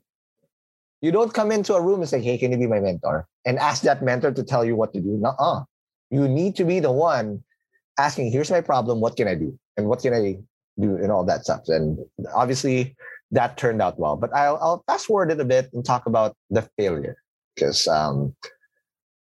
[1.02, 3.58] You don't come into a room and say, "Hey, can you be my mentor?" and
[3.58, 5.18] ask that mentor to tell you what to do.
[5.18, 5.64] Nuh-uh.
[6.10, 7.44] You need to be the one
[7.98, 9.00] asking, "Here's my problem.
[9.00, 9.58] What can I do?
[9.78, 10.38] And what can I
[10.80, 11.62] do?" and all that stuff.
[11.68, 12.00] And
[12.34, 12.96] obviously,
[13.32, 14.18] that turned out well.
[14.18, 17.18] But I'll, I'll fast forward it a bit and talk about the failure
[17.56, 18.36] because um,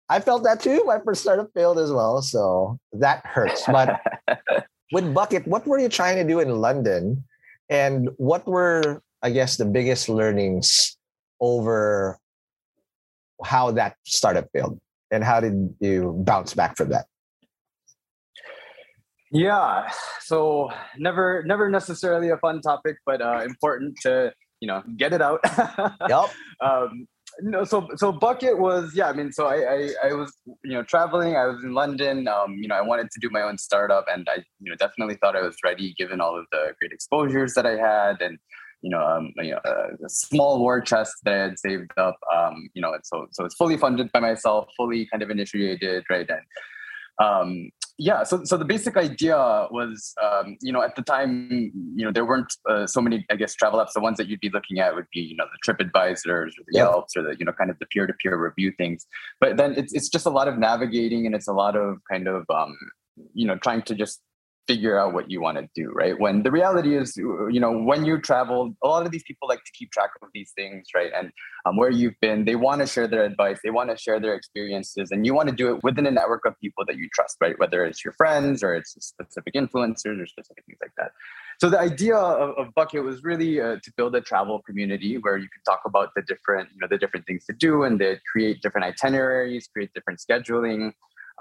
[0.10, 0.84] I felt that too.
[0.86, 3.64] My first startup failed as well, so that hurts.
[3.66, 4.02] But
[4.92, 7.24] with Bucket, what were you trying to do in London,
[7.70, 10.98] and what were I guess the biggest learnings
[11.42, 12.18] over
[13.44, 14.80] how that startup failed,
[15.12, 17.06] and how did you bounce back from that?
[19.32, 19.90] Yeah.
[20.22, 25.22] So never, never necessarily a fun topic, but uh, important to you know get it
[25.22, 25.40] out.
[26.10, 26.30] yep.
[26.62, 27.08] Um,
[27.40, 29.08] no, so so bucket was yeah.
[29.08, 31.36] I mean, so I, I I was you know traveling.
[31.36, 32.28] I was in London.
[32.28, 35.16] Um, you know, I wanted to do my own startup, and I you know definitely
[35.16, 38.38] thought I was ready given all of the great exposures that I had, and
[38.82, 42.18] you know, um, you know, uh, a small war chest that I had saved up.
[42.34, 46.06] Um, you know, and so so it's fully funded by myself, fully kind of initiated,
[46.10, 46.30] right?
[46.30, 49.38] And um, yeah so so the basic idea
[49.70, 53.36] was um, you know at the time you know there weren't uh, so many i
[53.36, 55.74] guess travel apps the ones that you'd be looking at would be you know the
[55.74, 56.88] tripadvisors or the yep.
[56.88, 59.06] yelps or the you know kind of the peer-to-peer review things
[59.40, 62.28] but then it's, it's just a lot of navigating and it's a lot of kind
[62.28, 62.76] of um,
[63.36, 64.22] you know trying to just
[64.68, 66.20] figure out what you want to do right?
[66.20, 69.64] When the reality is you know when you travel a lot of these people like
[69.64, 71.12] to keep track of these things right?
[71.18, 71.32] And
[71.66, 74.36] um, where you've been they want to share their advice they want to share their
[74.36, 77.38] experiences and you want to do it within a network of people that you trust
[77.42, 77.58] right?
[77.60, 81.12] Whether it's your friends or it's specific influencers or specific things like that.
[81.60, 85.38] So the idea of, of bucket was really uh, to build a travel community where
[85.38, 88.18] you can talk about the different you know the different things to do and they
[88.32, 90.92] create different itineraries create different scheduling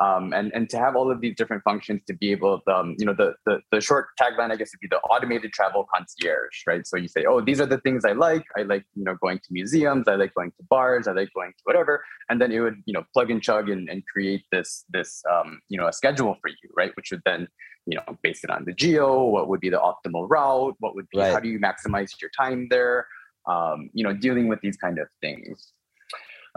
[0.01, 2.97] um, and and to have all of these different functions to be able to, um,
[2.99, 6.57] you know the, the the short tagline i guess would be the automated travel concierge
[6.67, 6.87] right?
[6.87, 8.45] So you say oh these are the things i like.
[8.57, 10.09] I like you know going to museums.
[10.09, 11.07] I like going to bars.
[11.07, 12.05] I like going to whatever.
[12.29, 15.61] And then it would you know plug and chug and, and create this this um,
[15.69, 16.93] you know a schedule for you right?
[16.97, 17.49] Which would then
[17.87, 21.09] you know base it on the geo what would be the optimal route what would
[21.11, 21.33] be right.
[21.33, 23.07] how do you maximize your time there
[23.47, 25.73] um, you know dealing with these kind of things.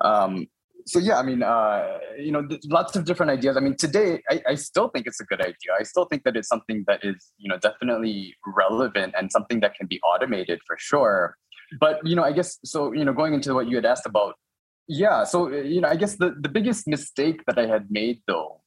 [0.04, 0.48] Um,
[0.86, 3.58] so yeah, I mean, uh, you know, lots of different ideas.
[3.58, 5.72] I mean, today I, I, still think it's a good idea.
[5.80, 9.76] I still think that it's something that is, you know, definitely relevant and something that
[9.76, 11.38] can be automated for sure.
[11.80, 12.92] But you know, I guess so.
[12.92, 14.36] You know, going into what you had asked about,
[14.88, 15.24] yeah.
[15.24, 18.62] So you know, I guess the the biggest mistake that I had made though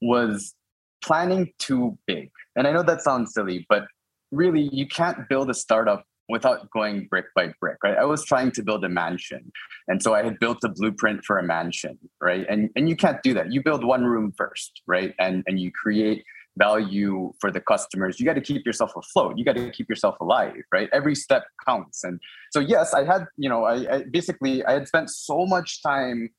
[0.00, 0.54] was
[1.02, 2.30] planning too big.
[2.56, 3.84] And I know that sounds silly, but
[4.30, 7.98] really, you can't build a startup without going brick by brick, right?
[7.98, 9.52] I was trying to build a mansion.
[9.88, 12.46] And so I had built a blueprint for a mansion, right?
[12.48, 13.52] And and you can't do that.
[13.52, 15.14] You build one room first, right?
[15.18, 16.24] And and you create
[16.56, 18.20] value for the customers.
[18.20, 19.36] You got to keep yourself afloat.
[19.36, 20.88] You got to keep yourself alive, right?
[20.92, 22.04] Every step counts.
[22.04, 22.20] And
[22.52, 26.30] so yes, I had, you know, I, I basically I had spent so much time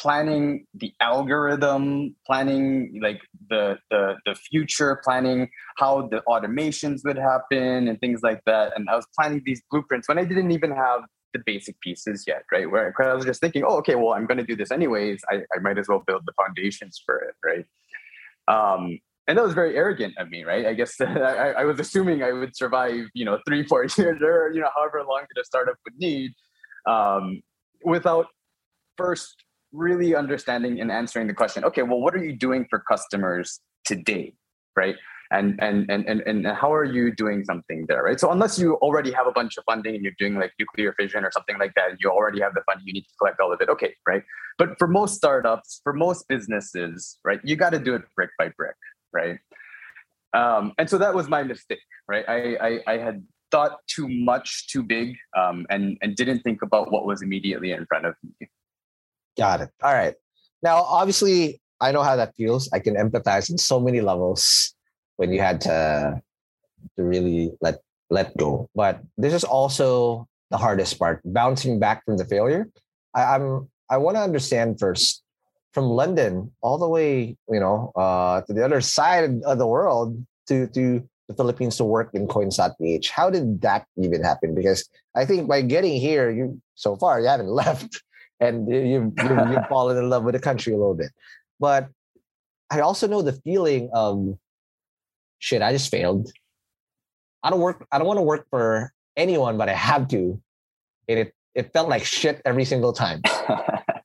[0.00, 7.86] planning the algorithm planning like the, the the future planning how the automations would happen
[7.86, 8.72] and things like that.
[8.74, 11.02] And i was planning these blueprints when i didn't even have
[11.34, 12.68] the basic pieces yet right?
[12.70, 15.20] Where i was just thinking oh okay well i'm going to do this anyways.
[15.30, 17.66] I, I might as well build the foundations for it right?
[18.48, 20.64] Um, and that was very arrogant of me right?
[20.64, 24.50] I guess I, I was assuming i would survive you know three four years or
[24.54, 26.32] you know however long that a startup would need
[26.86, 27.42] um,
[27.84, 28.26] without
[28.96, 33.60] first really understanding and answering the question okay well what are you doing for customers
[33.84, 34.34] today
[34.76, 34.96] right?
[35.32, 38.18] And and and and, and how are you doing something there right?
[38.18, 41.24] So unless you already have a bunch of funding and you're doing like nuclear fission
[41.24, 43.60] or something like that you already have the funding you need to collect all of
[43.60, 44.24] it okay right?
[44.58, 48.48] But for most startups for most businesses right you got to do it brick by
[48.56, 48.74] brick
[49.12, 49.38] right?
[50.32, 52.24] Um, and so that was my mistake right?
[52.28, 56.90] I, I i had thought too much too big um, and and didn't think about
[56.90, 58.48] what was immediately in front of me
[59.36, 59.70] Got it.
[59.82, 60.14] All right.
[60.62, 62.68] Now, obviously, I know how that feels.
[62.72, 64.74] I can empathize in so many levels
[65.16, 66.20] when you had to
[66.96, 67.78] to really let
[68.10, 68.68] let go.
[68.74, 72.68] But this is also the hardest part, bouncing back from the failure.
[73.14, 75.22] I, I'm I want to understand first
[75.72, 80.18] from London all the way, you know, uh, to the other side of the world
[80.48, 83.08] to to the Philippines to work in Coins.ph.
[83.08, 84.54] How did that even happen?
[84.54, 88.02] Because I think by getting here, you so far you haven't left,
[88.40, 91.10] and you've you've, you've fallen in love with the country a little bit.
[91.58, 91.88] But
[92.70, 94.38] I also know the feeling of
[95.38, 95.62] shit.
[95.62, 96.30] I just failed.
[97.42, 97.86] I don't work.
[97.92, 100.40] I don't want to work for anyone, but I have to,
[101.08, 103.22] and it it felt like shit every single time.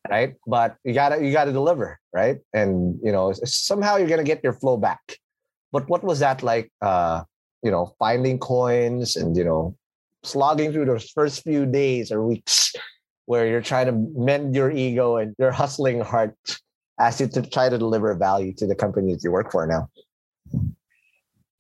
[0.10, 4.44] right but you gotta you gotta deliver right and you know somehow you're gonna get
[4.44, 5.18] your flow back
[5.72, 7.24] but what was that like uh
[7.64, 9.76] you know finding coins and you know
[10.24, 12.74] slogging through those first few days or weeks
[13.26, 16.36] where you're trying to mend your ego and you're hustling heart
[17.00, 19.90] as you to try to deliver value to the companies you work for now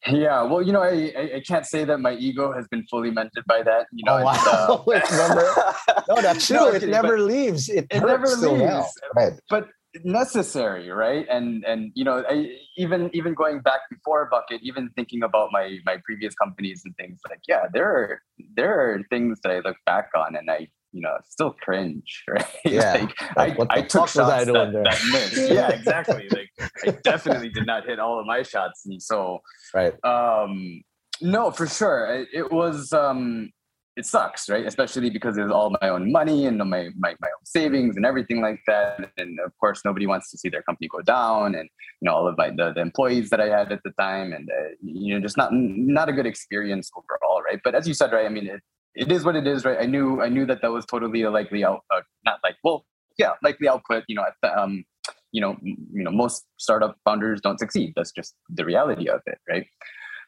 [0.07, 3.43] yeah, well, you know, I, I, can't say that my ego has been fully mended
[3.47, 3.87] by that.
[3.91, 4.83] You know, oh, wow.
[4.87, 5.73] Uh, never,
[6.09, 6.57] no, that's true.
[6.57, 7.69] No, it never leaves.
[7.69, 8.87] It, it never leaves.
[9.15, 9.33] Right.
[9.49, 9.67] But
[10.03, 11.25] necessary, right?
[11.29, 15.79] And and you know, I, even even going back before Bucket, even thinking about my
[15.85, 18.21] my previous companies and things like, yeah, there are
[18.55, 22.45] there are things that I look back on and I you know still cringe, right?
[22.63, 23.07] Yeah.
[23.35, 25.37] like, I, I took shots I that, that missed.
[25.51, 26.27] yeah, exactly.
[26.31, 26.49] Like
[26.87, 29.39] I definitely did not hit all of my shots, and so
[29.73, 29.93] right.
[30.05, 30.81] Um,
[31.21, 32.93] no, for sure, it, it was.
[32.93, 33.51] Um,
[33.97, 34.65] it sucks, right?
[34.65, 38.05] Especially because it was all my own money and my, my, my own savings and
[38.05, 39.09] everything like that.
[39.17, 41.55] And of course, nobody wants to see their company go down.
[41.55, 41.69] And
[42.01, 44.49] you know, all of my the, the employees that I had at the time, and
[44.49, 47.61] uh, you know, just not not a good experience overall, right?
[47.63, 48.25] But as you said, right?
[48.25, 48.61] I mean, it,
[48.95, 49.77] it is what it is, right?
[49.79, 52.85] I knew I knew that that was totally a likely out, uh, not like well,
[53.17, 54.03] yeah, likely output.
[54.07, 54.85] You know, the, um,
[55.31, 57.93] you know, you know, most startup founders don't succeed.
[57.95, 59.67] That's just the reality of it, right?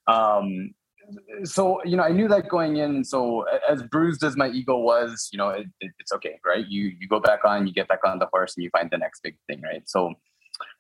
[0.07, 0.73] Um,
[1.43, 5.29] so you know i knew that going in so as bruised as my ego was
[5.31, 7.99] you know it, it, it's okay right you you go back on you get back
[8.05, 10.13] on the horse and you find the next big thing right so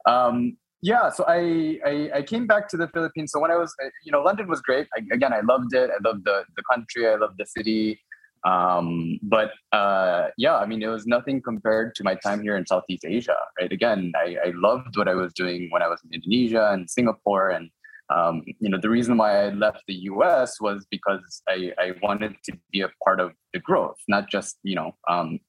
[0.05, 3.31] um yeah so I, I, I came back to the philippines.
[3.31, 4.87] So when i was uh, you know london was great.
[4.95, 5.89] I, again i loved it.
[5.89, 7.07] I loved the the country.
[7.07, 7.99] I loved the city.
[8.45, 12.65] Um but uh yeah i mean it was nothing compared to my time here in
[12.65, 13.71] southeast asia right?
[13.71, 17.49] Again i i loved what i was doing when i was in indonesia and singapore.
[17.49, 17.71] And
[18.09, 20.61] um, you know, the reason why I left the U.S.
[20.61, 24.75] was because I, I wanted to be a part of the growth, not just you
[24.75, 25.39] know, um,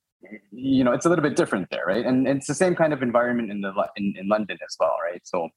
[0.51, 2.05] you know, it's a little bit different there, right?
[2.05, 4.97] And, and it's the same kind of environment in the in, in London as well,
[5.03, 5.21] right?
[5.25, 5.49] So,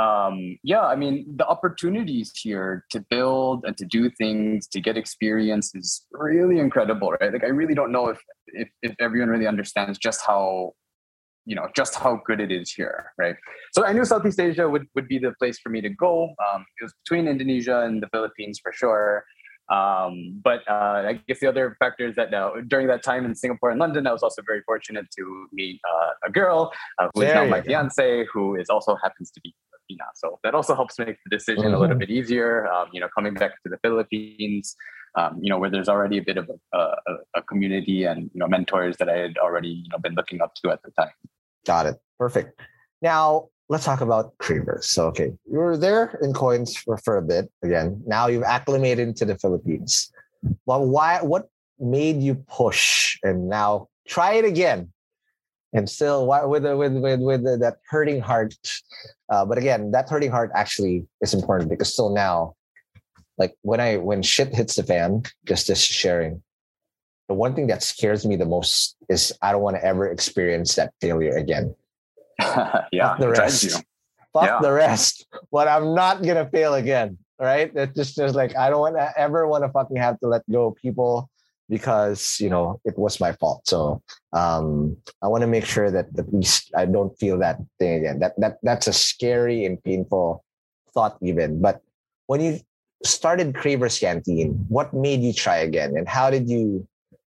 [0.00, 4.96] um, yeah, I mean, the opportunities here to build and to do things, to get
[4.96, 7.32] experience is really incredible, right?
[7.32, 10.72] Like, I really don't know if if, if everyone really understands just how
[11.44, 13.34] you know just how good it is here right
[13.72, 16.64] so i knew southeast asia would, would be the place for me to go um,
[16.80, 19.24] it was between indonesia and the philippines for sure
[19.72, 23.34] um, but uh, i guess the other factor is that uh, during that time in
[23.34, 27.22] singapore and london i was also very fortunate to meet uh, a girl uh, who
[27.22, 30.06] is now my fiance who is also happens to be Filipina.
[30.14, 31.74] so that also helps make the decision mm-hmm.
[31.74, 32.00] a little mm-hmm.
[32.00, 34.76] bit easier um, you know coming back to the philippines
[35.14, 38.40] um, you know, where there's already a bit of a, a, a, community and you
[38.40, 41.12] know mentors that I had already you know been looking up to at the time.
[41.66, 41.96] Got it.
[42.18, 42.60] Perfect.
[43.02, 44.86] Now let's talk about Cravers.
[44.86, 48.02] So, okay, you were there in coins for, for a bit again.
[48.06, 50.12] Now you've acclimated to the Philippines.
[50.66, 51.22] Well, why?
[51.22, 51.48] What
[51.80, 54.92] made you push and now try it again?
[55.72, 58.54] And still, with with with with that hurting heart,
[59.30, 62.54] uh, but again, that hurting heart actually is important because still now,
[63.38, 66.42] like when I when shit hits the fan, just this sharing,
[67.28, 70.74] the one thing that scares me the most is I don't want to ever experience
[70.74, 71.74] that failure again.
[72.92, 73.84] yeah, Fuck the rest.
[74.32, 74.58] Fuck yeah.
[74.60, 75.26] the rest.
[75.50, 77.18] But I'm not gonna fail again.
[77.38, 77.72] Right?
[77.74, 80.42] It's just just like I don't want to ever want to fucking have to let
[80.50, 81.28] go of people
[81.68, 83.66] because you know it was my fault.
[83.66, 84.02] So
[84.32, 88.20] um, I want to make sure that at least I don't feel that thing again.
[88.20, 90.44] That that that's a scary and painful
[90.92, 91.60] thought even.
[91.60, 91.80] But
[92.26, 92.60] when you
[93.04, 96.86] started Cravers Canteen, what made you try again, and how did you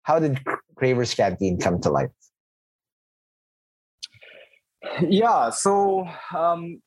[0.03, 0.41] how did
[0.75, 2.11] Cravers Canteen come to life?
[5.09, 6.07] Yeah, so
[6.37, 6.80] um,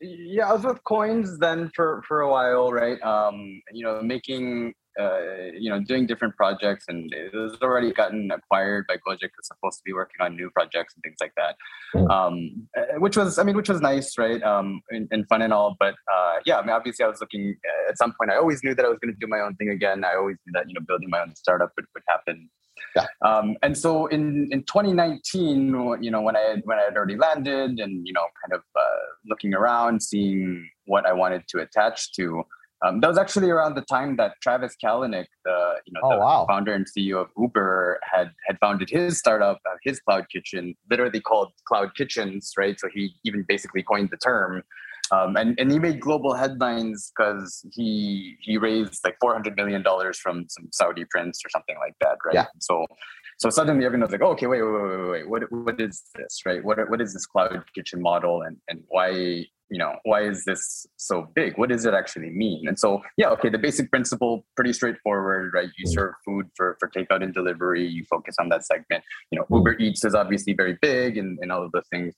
[0.00, 3.00] yeah, I was with coins then for for a while, right?
[3.02, 8.30] Um, you know, making uh, you know, doing different projects, and it was already gotten
[8.30, 9.30] acquired by Gojek.
[9.36, 11.56] Was supposed to be working on new projects and things like that,
[11.94, 12.08] mm.
[12.10, 15.52] um, uh, which was, I mean, which was nice, right, um, and, and fun and
[15.52, 15.76] all.
[15.80, 18.30] But uh, yeah, I mean, obviously, I was looking uh, at some point.
[18.30, 20.04] I always knew that I was going to do my own thing again.
[20.04, 22.48] I always knew that you know, building my own startup would, would happen.
[22.94, 23.06] Yeah.
[23.24, 27.16] Um, and so in, in 2019, you know, when I had, when I had already
[27.16, 32.12] landed and, you know, kind of uh, looking around, seeing what I wanted to attach
[32.14, 32.44] to,
[32.84, 36.18] um, that was actually around the time that Travis Kalanick, the you know oh, the
[36.18, 36.46] wow.
[36.46, 41.20] founder and CEO of Uber, had had founded his startup, uh, his cloud kitchen, literally
[41.20, 42.78] called Cloud Kitchens, right?
[42.78, 44.62] So he even basically coined the term.
[45.10, 49.82] Um, and, and he made global headlines because he he raised like four hundred million
[49.82, 52.34] dollars from some Saudi prince or something like that, right?
[52.34, 52.46] Yeah.
[52.60, 52.86] So
[53.38, 56.40] so suddenly everyone's like, oh, okay, wait, wait, wait, wait, wait, what what is this,
[56.46, 56.64] right?
[56.64, 59.10] What what is this cloud kitchen model, and and why
[59.70, 61.58] you know why is this so big?
[61.58, 62.66] What does it actually mean?
[62.68, 65.68] And so yeah, okay, the basic principle pretty straightforward, right?
[65.76, 65.94] You Mm.
[65.94, 67.86] serve food for for takeout and delivery.
[67.86, 69.04] You focus on that segment.
[69.30, 69.46] You know.
[69.54, 72.14] Uber Eats is obviously very big, and and all of the things.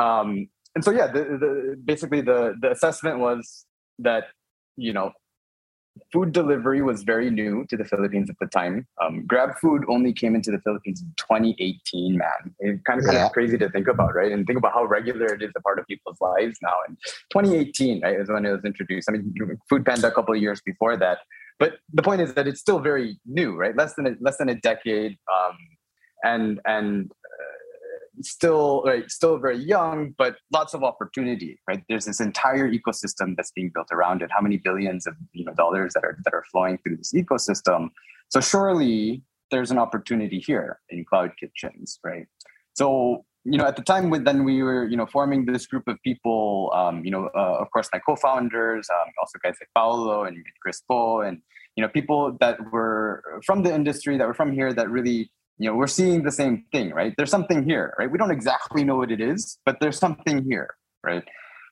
[0.00, 3.64] Um, and so yeah, the, the basically the the assessment was
[3.98, 4.24] that
[4.76, 5.10] you know
[6.12, 8.86] food delivery was very new to the Philippines at the time.
[9.02, 12.54] Um, Grab Food only came into the Philippines in 2018, man.
[12.58, 13.24] It's kind of, kind Yeah.
[13.26, 14.30] of crazy to think about, right?
[14.30, 16.74] And think about how regular it is a part of people's lives now.
[16.86, 16.98] And
[17.32, 19.08] 2018, right, is when it was introduced.
[19.08, 19.34] I mean,
[19.70, 21.20] Food Panda a couple of years before that.
[21.58, 23.74] But the point is that it's still very new, right?
[23.74, 25.56] Less than a, less than a decade, um,
[26.22, 27.10] and and
[28.22, 31.82] still right, still very young, but lots of opportunity, right?
[31.88, 34.30] There's this entire ecosystem that's being built around it.
[34.30, 37.90] How many billions of you know dollars that are that are flowing through this ecosystem?
[38.28, 42.26] So surely there's an opportunity here in cloud kitchens, right?
[42.74, 45.86] So you know, at the time when then we were you know forming this group
[45.86, 50.24] of people, um, you know, uh, of course my co-founders, um, also guys like Paulo
[50.24, 51.40] and Chris Po, and
[51.76, 55.68] you know, people that were from the industry that were from here that really you
[55.68, 57.14] know we're seeing the same thing right?
[57.16, 58.10] There's something here right?
[58.10, 60.70] We don't exactly know what it is but there's something here
[61.04, 61.24] right?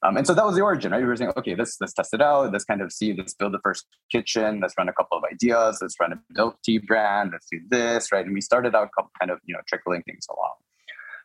[0.03, 1.01] Um, and so that was the origin right?
[1.01, 2.53] We were saying okay let's let's test it out.
[2.53, 4.61] Let's kind of see let's build the first kitchen.
[4.61, 5.78] Let's run a couple of ideas.
[5.80, 7.30] Let's run a milk tea brand.
[7.32, 8.24] Let's do this right?
[8.24, 10.55] And we started out kind of you know trickling things along.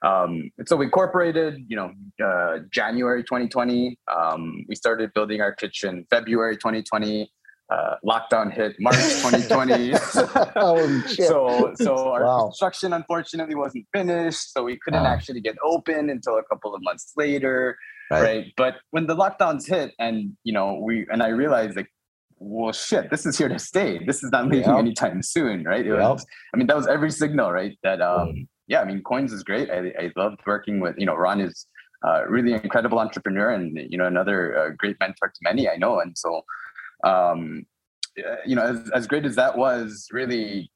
[0.01, 1.91] Um, and so we incorporated, you know,
[2.25, 3.97] uh, January 2020.
[4.07, 7.31] Um, we started building our kitchen February 2020.
[7.69, 9.93] Uh, lockdown hit March 2020.
[10.55, 12.41] oh, so so our Wow.
[12.45, 15.13] construction unfortunately wasn't finished so we couldn't Ah.
[15.15, 17.77] actually get open until a couple of months later
[18.09, 18.23] Right.
[18.23, 18.45] right.
[18.57, 21.91] but when the lockdowns hit and you know we and i realized like
[22.39, 24.79] well shit this is here to stay this is not leaving Yep.
[24.85, 26.09] anytime soon right it Yep.
[26.13, 28.47] was i mean that was every signal right that um Mm.
[28.73, 31.55] yeah i mean coins is great i, I loved working with you know ron is
[32.07, 35.93] uh, really incredible entrepreneur and you know another uh, great mentor to many i know
[36.03, 36.29] and so
[37.03, 37.65] um
[38.45, 40.71] you know as, as great as that was really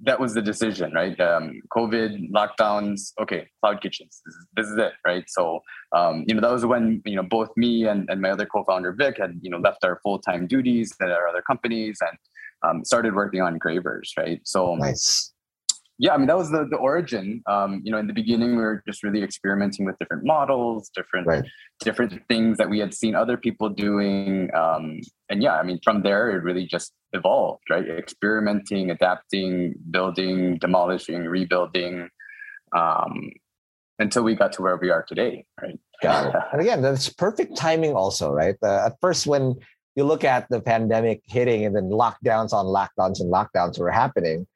[0.00, 1.18] that was the decision right?
[1.20, 5.24] Um covid lockdowns okay cloud kitchens this is, this is it right?
[5.28, 5.60] So
[5.92, 8.92] um you know that was when you know both me and, and my other co-founder
[8.92, 12.18] vic had you know left our full-time duties at our other companies and
[12.64, 14.40] um, started working on Cravers right?
[14.44, 15.32] So Nice.
[16.02, 17.44] Yeah, I mean that was the the origin.
[17.46, 21.28] Um, you know, in the beginning, we were just really experimenting with different models, different
[21.28, 21.44] Right.
[21.78, 24.50] different things that we had seen other people doing.
[24.52, 24.98] Um,
[25.30, 27.88] and yeah, I mean, from there, it really just evolved, right?
[27.88, 32.08] Experimenting, adapting, building, demolishing, rebuilding,
[32.76, 33.30] um,
[34.00, 35.78] until we got to where we are today, right?
[36.02, 36.42] Got it.
[36.52, 38.56] And again, that's perfect timing, also, right?
[38.60, 39.54] Uh, at first, when
[39.94, 44.48] you look at the pandemic hitting and then lockdowns on lockdowns and lockdowns were happening,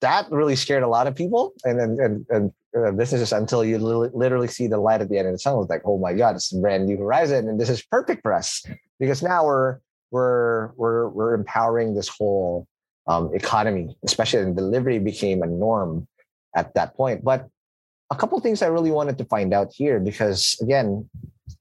[0.00, 1.52] that really scared a lot of people.
[1.64, 5.00] And then, and, and uh, this is just until you li- literally see the light
[5.00, 5.62] at the end of the tunnel.
[5.62, 7.48] It's like, oh my God, it's a brand new horizon.
[7.48, 8.64] And this is perfect for us
[9.00, 9.78] because now we're,
[10.10, 12.66] we're, we're, we're empowering this whole
[13.06, 16.06] um, economy, especially in delivery became a norm
[16.54, 17.24] at that point.
[17.24, 17.48] But
[18.10, 21.08] a couple things I really wanted to find out here because again,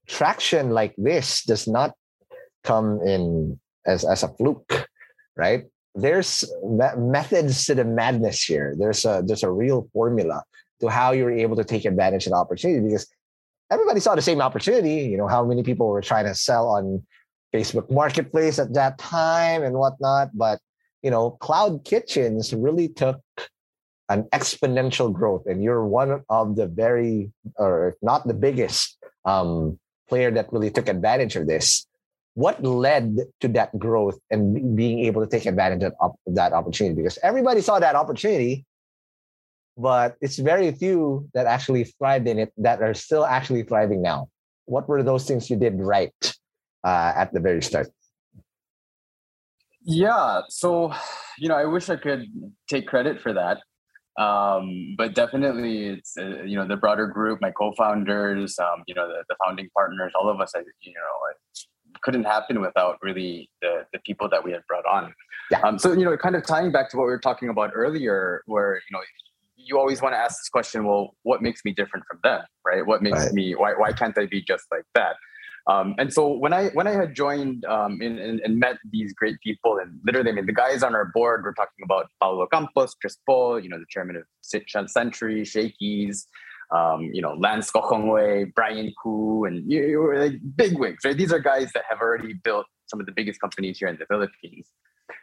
[0.07, 1.95] traction like this does not
[2.63, 4.87] come in as as a fluke,
[5.35, 5.65] right?
[5.95, 8.75] There's me- methods to the madness here.
[8.77, 10.43] There's a there's a real formula
[10.79, 13.07] to how you're able to take advantage of the opportunity because
[13.69, 15.09] everybody saw the same opportunity.
[15.11, 17.05] You know how many people were trying to sell on
[17.53, 20.59] Facebook Marketplace at that time and whatnot, but
[21.03, 23.21] you know, cloud kitchens really took
[24.09, 29.79] an exponential growth, and you're one of the very, or if not the biggest, um,
[30.09, 31.87] player that really took advantage of this.
[32.33, 36.95] What led to that growth and being able to take advantage of that opportunity?
[36.95, 38.65] Because everybody saw that opportunity,
[39.77, 44.29] but it's very few that actually thrived in it that are still actually thriving now.
[44.65, 46.13] What were those things you did right
[46.85, 47.89] uh, at the very start?
[49.83, 50.41] Yeah.
[50.47, 50.93] So,
[51.37, 52.25] you know, I wish I could
[52.69, 53.59] take credit for that.
[54.21, 59.07] Um, but definitely it's, uh, you know, the broader group, my co-founders, um, you know,
[59.07, 60.99] the, the founding partners, all of us, you know,
[62.03, 65.13] couldn't happen without really the, the people that we had brought on.
[65.49, 65.61] Yeah.
[65.61, 68.41] Um, so, you know, kind of tying back to what we were talking about earlier,
[68.45, 69.01] where, you know,
[69.55, 72.41] you always want to ask this question, well, what makes me different from them?
[72.65, 72.85] Right.
[72.85, 73.33] What makes Right.
[73.33, 75.15] me, why, why can't I be just like that?
[75.67, 79.13] Um, and so when I when I had joined um, and, and, and met these
[79.13, 82.47] great people, and literally, I mean, the guys on our board, we're talking about Paulo
[82.47, 86.25] Campos, Chris Po, you know, the chairman of Cent- Century, Shakey's,
[86.71, 91.17] um, you know, Lance Gokongwei, Brian Khoo, and you, you like big wigs, right?
[91.17, 94.05] These are guys that have already built some of the biggest companies here in the
[94.05, 94.67] Philippines.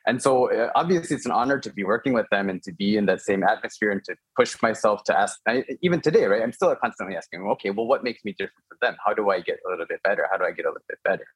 [0.06, 2.96] And so uh, obviously it's an honor to be working with them and to be
[2.96, 6.42] in that same atmosphere and to push myself to ask, I, even today, right?
[6.42, 8.96] I'm still constantly asking, okay, well, what makes me different from them?
[9.04, 10.26] How do I get a little bit better?
[10.30, 11.26] How do I get a little bit better?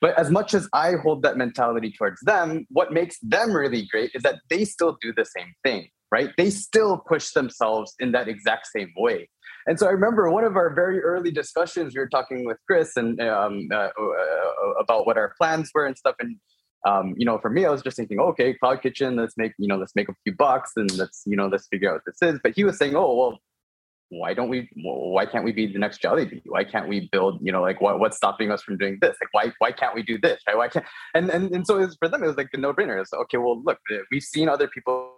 [0.00, 4.10] But as much as I hold that mentality towards them, what makes them really great
[4.14, 6.30] is that they still do the same thing, right?
[6.36, 9.28] They still push themselves in that exact same way.
[9.66, 12.96] And so I remember one of our very early discussions, we were talking with Chris
[12.96, 16.16] and um, uh, uh, about what our plans were and stuff.
[16.18, 16.36] And
[16.84, 19.68] um, you know, for me, I was just thinking, okay, cloud kitchen, let's make, you
[19.68, 22.28] know, let's make a few bucks and let's, you know, let's figure out what this
[22.28, 22.40] is.
[22.42, 23.38] But he was saying, oh, well,
[24.12, 26.42] why don't we why can't we be the next Jollibee?
[26.44, 29.16] Why can't we build, you know, like what, what's stopping us from doing this?
[29.20, 30.42] Like why why can't we do this?
[30.46, 30.56] Right?
[30.56, 30.84] Why can't
[31.14, 33.00] and and, and so was, for them it was like a no-brainer.
[33.00, 33.78] It's like, okay, well look,
[34.10, 35.14] we've seen other people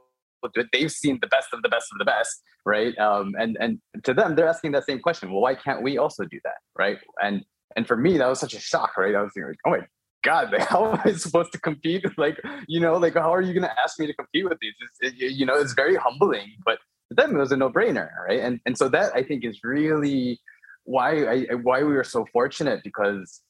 [0.55, 0.69] do it.
[0.73, 2.97] They've seen the best of the best of the best, right?
[2.99, 5.33] Um, and and to them, they're asking that same question.
[5.33, 6.59] Well, why can't we also do that?
[6.79, 6.99] Right.
[7.23, 7.45] And
[7.77, 9.15] and for me, that was such a shock, right?
[9.15, 9.87] I was thinking, like, oh my
[10.23, 12.05] God, how am I supposed to compete?
[12.17, 14.73] Like, you know, like, how are you going to ask me to compete with these?
[15.01, 16.79] It, you know, it's very humbling, but
[17.17, 18.41] to them, it was a no brainer, right?
[18.41, 20.41] And and so that I think is really
[20.85, 23.43] why I why we were so fortunate because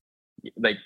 [0.56, 0.76] like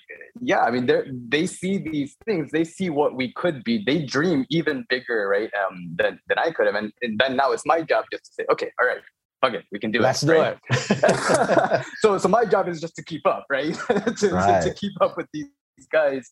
[0.41, 4.03] yeah i mean they they see these things they see what we could be they
[4.03, 7.65] dream even bigger right um than, than i could have and, and then now it's
[7.65, 8.99] my job just to say okay all right
[9.41, 10.57] fuck it we can do Let's it do right?
[11.01, 13.73] it so so my job is just to keep up right
[14.17, 14.61] to, Right.
[14.61, 15.47] to, to keep up with these
[15.91, 16.29] guys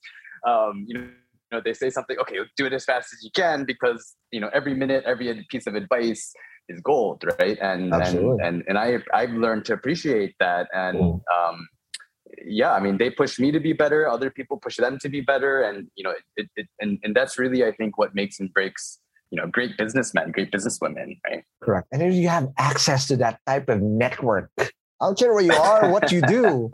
[0.48, 1.08] um you know
[1.52, 4.50] know they say something okay do it as fast as you can because you know
[4.54, 6.34] every minute every piece of advice
[6.70, 8.46] is gold right and Absolutely.
[8.46, 11.22] and and, and i i've learned to appreciate that and Mm.
[11.36, 11.68] um
[12.46, 15.22] yeah i mean they push me to be better other people push them to be
[15.22, 18.54] better and you know it, it and, and that's really i think what makes and
[18.54, 19.00] breaks
[19.32, 21.88] you know great businessmen great businesswomen right Correct.
[21.92, 24.70] And if you have access to that type of network, I
[25.02, 26.72] don't care where you are, what you do.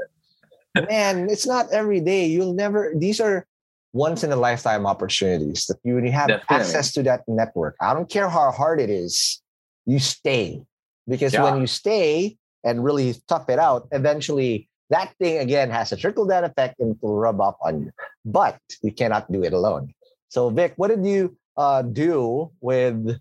[0.90, 2.28] Man, it's not every day.
[2.28, 3.48] You'll never, these are
[3.94, 6.56] once in a lifetime opportunities that you have Definitely.
[6.58, 7.76] access to that network.
[7.80, 9.42] I don't care how hard it is,
[9.86, 10.64] you stay.
[11.08, 11.44] Because Yeah.
[11.44, 16.26] when you stay and really tough it out, eventually that thing again has a trickle
[16.26, 17.92] down effect and will rub off on you.
[18.26, 19.94] But you cannot do it alone.
[20.30, 23.20] So, Vic, what did you uh, do with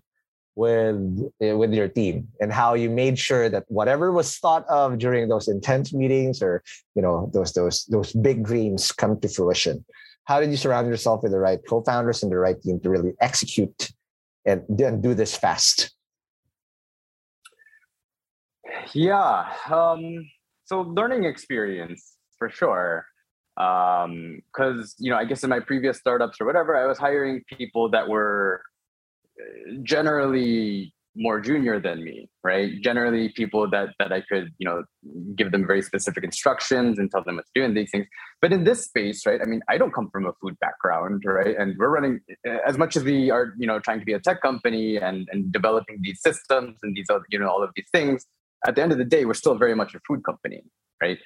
[0.55, 0.97] with
[1.41, 5.27] uh, with your team and how you made sure that whatever was thought of during
[5.27, 6.63] those intense meetings or
[6.93, 9.83] you know those those those big dreams come to fruition
[10.25, 13.13] how did you surround yourself with the right co-founders and the right team to really
[13.19, 13.91] execute
[14.45, 15.93] and then do this fast?
[18.93, 20.25] Yeah um
[20.65, 23.05] so learning experience for sure.
[23.57, 27.43] Um because you know i guess in my previous startups or whatever i was hiring
[27.47, 28.63] people that were
[29.39, 32.81] uh, generally more junior than me right?
[32.81, 34.83] Generally people that that i could you know
[35.35, 38.07] give them very specific instructions and tell them what to do and these things.
[38.41, 41.55] But in this space right i mean i don't come from a food background right?
[41.57, 42.19] And we're running
[42.67, 45.51] as much as we are you know trying to be a tech company and and
[45.51, 48.25] developing these systems and these other you know all of these things
[48.65, 50.63] at the end of the day we're still very much a food company
[51.01, 51.19] right?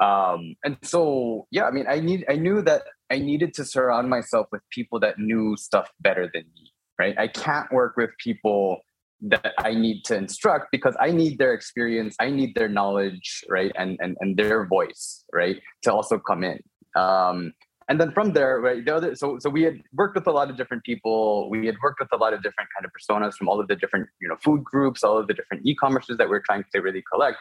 [0.00, 4.08] Um and so yeah i mean i need i knew that i needed to surround
[4.08, 7.18] myself with people that knew stuff better than me right?
[7.18, 8.78] I can't work with people
[9.22, 13.72] that i need to instruct because i need their experience i need their knowledge right
[13.76, 16.58] and and, and their voice right to also come in.
[16.96, 17.52] Um
[17.88, 20.50] and then from there right the other so so we had worked with a lot
[20.50, 21.50] of different people.
[21.50, 23.76] We had worked with a lot of different kind of personas from all of the
[23.76, 27.02] different you know food groups all of the different e-commerces that we're trying to really
[27.12, 27.38] collect.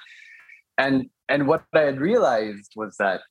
[0.78, 3.22] And and what i had realized was that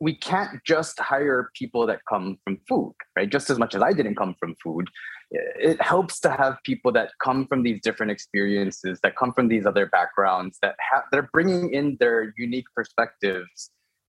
[0.00, 3.92] we can't just hire people that come from food right just as much as i
[3.92, 4.88] didn't come from food
[5.30, 9.66] it helps to have people that come from these different experiences that come from these
[9.66, 13.70] other backgrounds that have they're bringing in their unique perspectives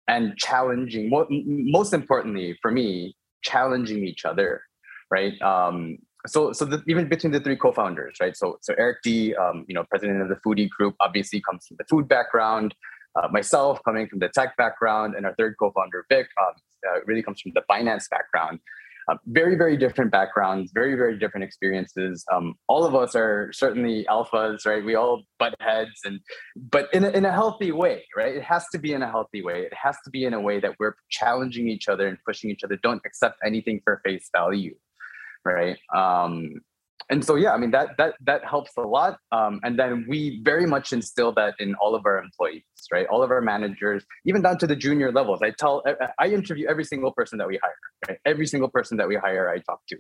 [0.09, 4.62] and challenging mo- most importantly for me challenging each other
[5.11, 5.41] right?
[5.43, 8.37] Um so so the, even between the three co-founders right?
[8.37, 11.77] So so Eric Dee um, you know president of the Foodee group obviously comes from
[11.79, 12.75] the food background.
[13.17, 16.55] Uh, myself coming from the tech background and our third co-founder vic um,
[16.89, 18.59] uh, really comes from the finance background
[19.11, 22.25] uh, very very different backgrounds very very different experiences.
[22.33, 24.85] Um, all of us are certainly alphas right?
[24.85, 26.21] We all butt heads and
[26.57, 28.35] but in a, in a healthy way right?
[28.35, 29.63] It has to be in a healthy way.
[29.63, 32.65] It has to be in a way that we're challenging each other and pushing each
[32.65, 32.79] other.
[32.83, 34.75] Don't accept anything for face value
[35.45, 35.77] right?
[35.95, 36.61] Um
[37.11, 40.41] and so yeah i mean that that that helps a lot um, and then we
[40.45, 44.43] very much instill that in all of our employees right all of our managers even
[44.43, 45.83] down to the junior levels i tell
[46.19, 49.49] I- interview every single person that we hire right every single person that we hire
[49.49, 49.97] i talk to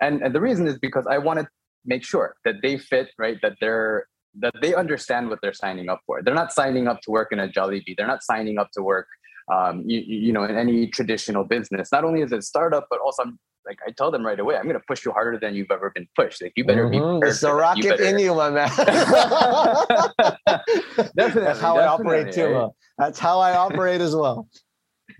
[0.00, 1.48] and and the reason is because i want to
[1.84, 4.06] make sure that they fit right that they're
[4.40, 6.22] that they understand what they're signing up for.
[6.22, 7.96] They're not signing up to work in a Jollibee.
[7.96, 9.06] They're not signing up to work,
[9.52, 11.92] um, you, you know, in any traditional business.
[11.92, 14.56] Not only is it a startup, but also I'm like I tell them right away,
[14.56, 16.42] I'm going to push you harder than you've ever been pushed.
[16.42, 17.20] Like you better Mhm.
[17.22, 17.28] be.
[17.28, 17.62] It's the prepared for that.
[17.62, 18.68] rocket You better- in you, my man.
[21.16, 22.46] Definitely, That's how I operate too.
[22.46, 22.54] right?
[22.64, 24.48] uh, That's how I operate as well.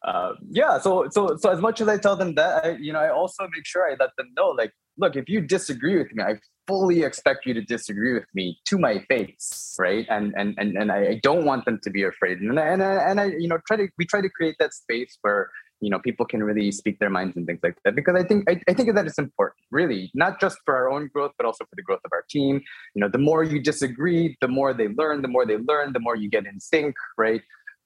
[0.06, 3.00] uh, yeah so so so as much as i tell them that I, you know
[3.00, 6.24] i also make sure i let them know like look if you disagree with me
[6.24, 6.36] i
[6.68, 10.92] fully expect you to disagree with me to my face right and and and, and
[10.92, 13.48] I, I don't want them to be afraid and I, and I, and I you
[13.48, 15.50] know try to we try to create that space where
[15.82, 18.50] you know people can really speak their minds and things like that because i think
[18.50, 21.66] I, I think that it's important really not just for our own growth but also
[21.66, 22.62] for the growth of our team.
[22.96, 26.00] You know the more you disagree the more they learn the more they learn the
[26.00, 27.42] more you get in sync right?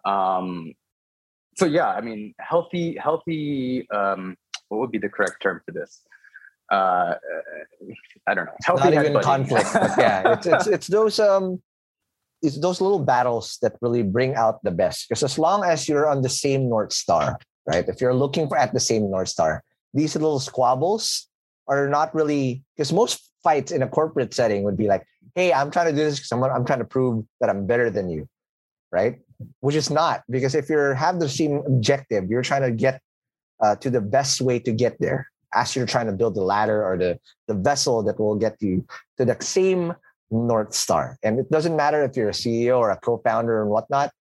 [0.05, 0.73] Um
[1.57, 4.37] so yeah i mean healthy healthy um
[4.69, 6.01] what would be the correct term for this?
[6.71, 7.15] Uh
[8.27, 11.61] i don't know healthy Not even conflict, yeah, it's, it's it's those um,
[12.41, 15.07] it's those little battles that really bring out the best.
[15.07, 17.87] Because as long as you're on the same north star, right?
[17.87, 21.27] If you're looking for at the same north star, these little squabbles
[21.67, 25.05] are not really because most fights in a corporate setting would be like,
[25.35, 27.89] "Hey, I'm trying to do this because I'm, I'm trying to prove that I'm better
[27.89, 28.27] than you,"
[28.91, 29.19] right?
[29.59, 33.01] Which is not because if you have the same objective, you're trying to get
[33.59, 35.27] uh, to the best way to get there.
[35.53, 38.85] As you're trying to build the ladder or the the vessel that will get you
[39.17, 39.93] to the same
[40.31, 41.17] north star.
[41.23, 44.11] And it doesn't matter if you're a CEO or a co-founder and whatnot,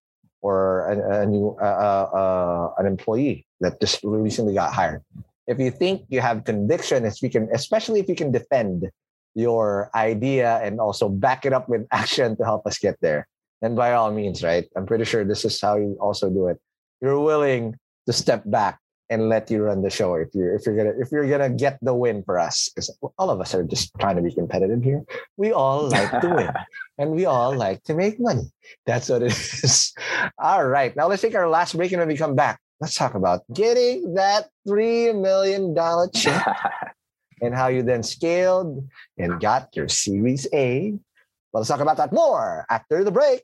[0.41, 5.01] or a, a new uh, uh, an employee that just recently got hired.
[5.47, 8.89] If you think you have conviction, if you can, especially if you can defend
[9.33, 13.27] your idea and also back it up with action to help us get there,
[13.61, 14.67] then by all means, right?
[14.75, 16.57] I'm pretty sure this is how you also do it.
[17.01, 17.77] You're willing
[18.07, 18.80] to step back
[19.11, 21.77] and let you run the show if you're if you're gonna if you're gonna get
[21.81, 22.71] the win for us.
[22.73, 22.89] Because
[23.19, 25.03] all of us are just trying to be competitive here.
[25.35, 26.53] We all like to win
[26.97, 28.49] and we all like to make money.
[28.85, 29.93] That's what it is.
[30.39, 33.13] All right now let's take our last break and when we come back let's talk
[33.13, 36.47] about getting that three million dollar check
[37.41, 38.87] and how you then scaled
[39.17, 40.95] and got your series a.
[41.51, 43.43] Well, let's talk about that more after the break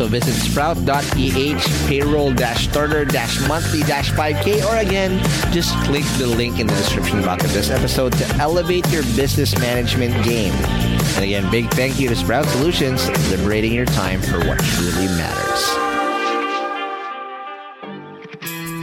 [0.00, 3.04] So visit sprout.ph payroll starter
[3.46, 5.22] monthly 5k or again,
[5.52, 9.54] just click the link in the description box of this episode to elevate your business
[9.58, 10.54] management game.
[10.54, 15.99] And again, big thank you to Sprout Solutions, liberating your time for what truly matters.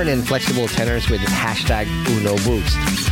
[0.00, 3.11] and flexible tenors with hashtag Uno Boost.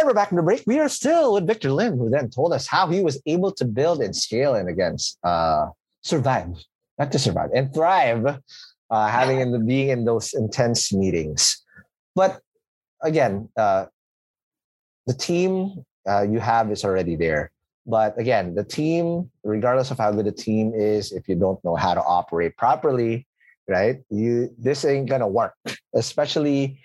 [0.00, 0.62] And we're back in the break.
[0.66, 3.66] We are still with Victor Lim, who then told us how he was able to
[3.66, 5.66] build and scale and against uh,
[6.00, 6.48] survive,
[6.98, 8.24] not to survive and thrive,
[8.90, 11.62] uh, having in the being in those intense meetings.
[12.16, 12.40] But
[13.02, 13.86] again, uh,
[15.06, 17.50] the team uh, you have is already there.
[17.84, 21.76] But again, the team, regardless of how good the team is, if you don't know
[21.76, 23.26] how to operate properly,
[23.68, 24.00] right?
[24.08, 25.52] You this ain't gonna work,
[25.94, 26.80] especially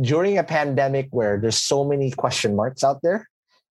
[0.00, 3.28] during a pandemic where there's so many question marks out there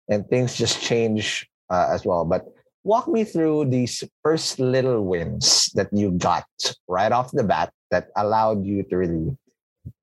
[0.09, 2.25] and things just change uh, as well.
[2.25, 2.45] But
[2.83, 6.45] walk me through these first little wins that you got
[6.87, 9.37] right off the bat that allowed you to really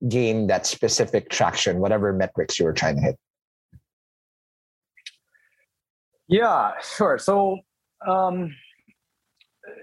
[0.07, 3.17] gain that specific traction, whatever metrics you were trying to hit.
[6.27, 7.17] Yeah, sure.
[7.17, 7.59] So,
[8.07, 8.55] um,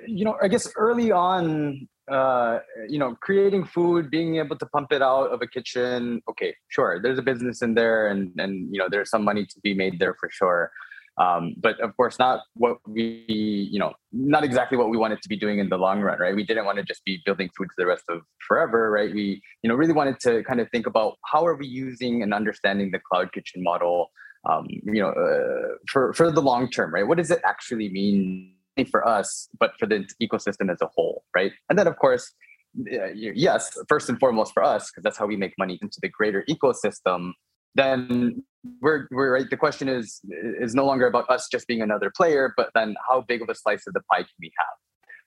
[0.06, 4.92] you know, I guess early on, uh, you know, creating food, being able to pump
[4.92, 6.20] it out of a kitchen.
[6.28, 7.00] Okay, sure.
[7.02, 9.98] There's a business in there, and and you know, there's some money to be made
[9.98, 10.70] there for sure.
[11.18, 13.26] Um, but of course, not what we,
[13.70, 16.34] you know, not exactly what we wanted to be doing in the long run, right?
[16.34, 19.12] We didn't want to just be building food for the rest of forever, right?
[19.12, 22.32] We, you know, really wanted to kind of think about how are we using and
[22.32, 24.10] understanding the cloud kitchen model
[24.48, 27.06] um, you know, uh, for for the long term, right?
[27.06, 28.54] What does it actually mean
[28.90, 31.52] for us, but for the ecosystem as a whole, right?
[31.68, 32.32] And then, of course,
[32.74, 36.44] yes, first and foremost for us, because that's how we make money into the greater
[36.48, 37.32] ecosystem.
[37.74, 38.42] Then
[38.80, 39.48] we're we're right.
[39.48, 40.20] The question is
[40.60, 43.54] is no longer about us just being another player, but then how big of a
[43.54, 44.76] slice of the pie can we have,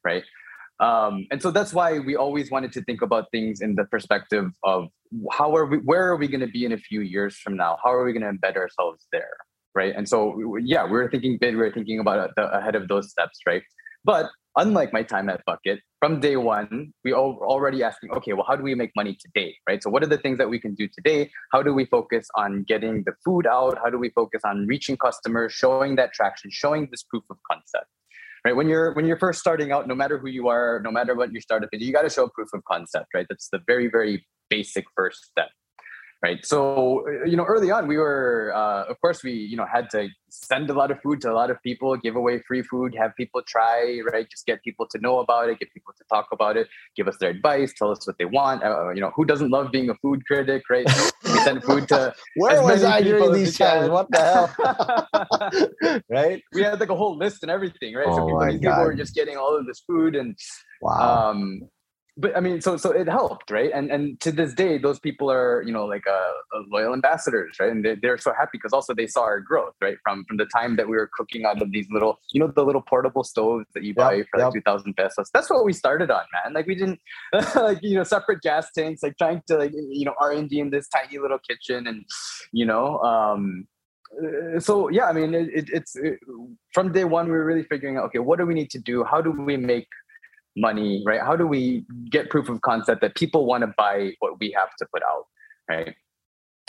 [0.04, 0.24] right?
[0.80, 4.52] Um, and so that's why we always wanted to think about things in the perspective
[4.64, 4.90] of
[5.32, 7.78] how are we, where are we going to be in a few years from now?
[7.84, 9.38] How are we going to embed ourselves there?
[9.76, 9.94] Right.
[9.96, 12.88] And so, yeah, we were thinking big, we were thinking about uh, the, ahead of
[12.88, 13.40] those steps.
[13.46, 13.64] Right.
[14.04, 18.46] But unlike my time at Bucket, from day one, we all already asking, okay, well,
[18.48, 19.56] how do we make money today?
[19.68, 19.82] Right.
[19.82, 21.32] So, what are the things that we can do today?
[21.52, 23.78] How do we focus on getting the food out?
[23.84, 27.88] How do we focus on reaching customers, showing that traction, showing this proof of concept?
[28.46, 31.16] right when you're when you're first starting out no matter who you are no matter
[31.16, 33.88] what your startup is you got to show proof of concept right that's the very
[33.88, 35.50] very basic first step
[36.24, 36.44] right?
[36.46, 39.90] So uh, you know early on we were uh, of course we you know had
[39.92, 42.96] to send a lot of food to a lot of people give away free food
[42.98, 44.28] have people try right?
[44.30, 47.18] Just get people to know about it get people to talk about it give us
[47.20, 49.96] their advice tell us what they want uh, you know who doesn't love being a
[49.96, 50.88] food critic right?
[51.26, 54.48] We send food to where was i during these times what the hell?
[56.10, 56.42] Right?
[56.54, 58.08] We had like a whole list and everything right?
[58.08, 60.38] Oh so people, people were just getting all of this food and
[60.82, 61.32] wow.
[61.32, 61.70] um
[62.16, 63.72] but I mean, so so it helped, right?
[63.74, 67.72] And and to this day, those people are you know like uh, loyal ambassadors, right?
[67.72, 69.98] And they, they're so happy because also they saw our growth, right?
[70.04, 72.64] From from the time that we were cooking out of these little, you know, the
[72.64, 74.54] little portable stoves that you buy yep, for like yep.
[74.54, 75.32] two thousand pesos.
[75.34, 76.54] That's what we started on, man.
[76.54, 77.00] Like we didn't
[77.56, 80.60] like you know separate gas tanks, like trying to like you know R and D
[80.60, 82.06] in this tiny little kitchen, and
[82.52, 83.00] you know.
[83.00, 83.68] um
[84.14, 86.20] uh, so yeah, I mean, it, it, it's it,
[86.72, 89.04] from day one we were really figuring out, okay, what do we need to do?
[89.04, 89.88] How do we make
[90.56, 91.22] money, right?
[91.22, 94.70] How do we get proof of concept that people want to buy what we have
[94.80, 95.26] to put out,
[95.70, 95.96] right?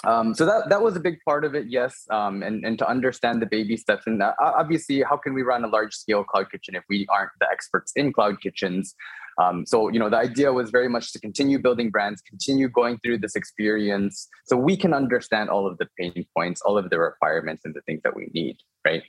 [0.07, 2.07] Um, so that that was a big part of it, yes.
[2.11, 5.69] Um, and and to understand the baby steps, and obviously, how can we run a
[5.69, 8.95] large scale cloud kitchen if we aren't the experts in cloud kitchens?
[9.41, 12.99] Um, so you know, the idea was very much to continue building brands, continue going
[12.99, 16.99] through this experience, so we can understand all of the pain points, all of the
[16.99, 18.57] requirements, and the things that we need.
[18.85, 19.03] Right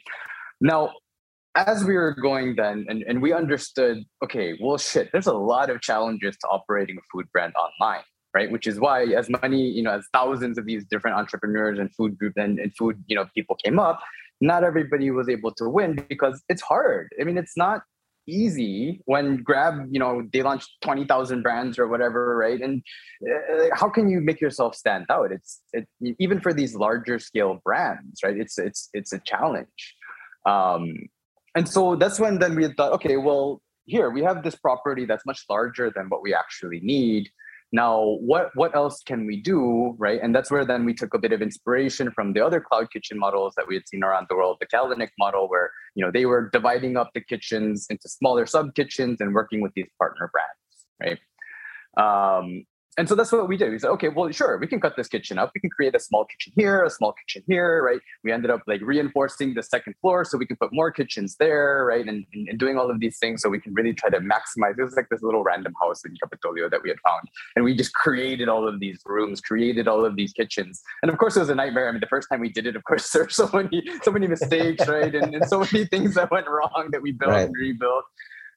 [0.61, 0.93] now,
[1.55, 5.69] as we were going then, and, and we understood, okay, well, shit, there's a lot
[5.69, 8.03] of challenges to operating a food brand online
[8.35, 8.51] right?
[8.51, 12.17] Which is why as many, you know, as thousands of these different entrepreneurs and food
[12.17, 14.01] group and, and food, you know, people came up,
[14.41, 17.07] not everybody was able to win because it's hard.
[17.19, 17.83] I mean, it's not
[18.27, 22.81] easy when grab you know they launched 20,000 brands or whatever right and
[23.23, 25.87] uh, how can you make yourself stand out it's it,
[26.17, 29.95] even for these larger scale brands right it's it's it's a challenge
[30.47, 30.95] um
[31.55, 35.25] and so that's when then we thought okay well here we have this property that's
[35.25, 37.29] much larger than what we actually need
[37.75, 40.19] now, what what else can we do, right?
[40.23, 43.19] And that's where then we took a bit of inspiration from the other cloud kitchen
[43.19, 46.25] models that we had seen around the world, the Kalanick model, where you know they
[46.25, 51.19] were dividing up the kitchens into smaller sub kitchens and working with these partner brands,
[51.97, 52.37] right?
[52.37, 52.65] Um,
[52.97, 53.71] and so that's what we did.
[53.71, 55.51] We said, okay, well, sure, we can cut this kitchen up.
[55.53, 57.99] We can create a small kitchen here, a small kitchen here, right?
[58.23, 61.83] We ended up like reinforcing the second floor so we can put more kitchens there,
[61.85, 62.07] right?
[62.07, 64.79] And, and, and doing all of these things so we can really try to maximize.
[64.79, 67.27] It was like this little random house in Kapitolyo that we had found.
[67.57, 70.81] And we just created all of these rooms, created all of these kitchens.
[71.01, 71.89] And of course, it was a nightmare.
[71.89, 74.11] I mean, the first time we did it, of course, there were so many, so
[74.11, 75.13] many mistakes, right?
[75.13, 77.47] And, and so many things that went wrong that we built right.
[77.47, 78.05] and rebuilt.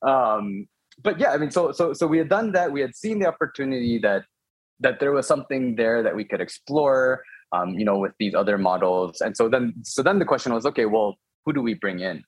[0.02, 0.68] Um,
[1.02, 2.72] but yeah, I mean, so so so we had done that.
[2.72, 4.24] We had seen the opportunity that
[4.80, 7.22] that there was something there that we could explore,
[7.52, 9.20] um, you know, with these other models.
[9.20, 12.22] And so then so then the question was, okay, well, who do we bring in?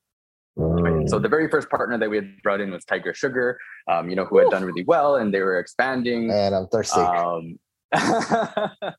[0.57, 1.09] Right.
[1.09, 3.59] So the very first partner that we had brought in was Tiger Sugar,
[3.91, 6.31] um, you know, who had done really well and they were expanding.
[6.31, 7.01] And I'm thirsty.
[7.01, 7.59] Um,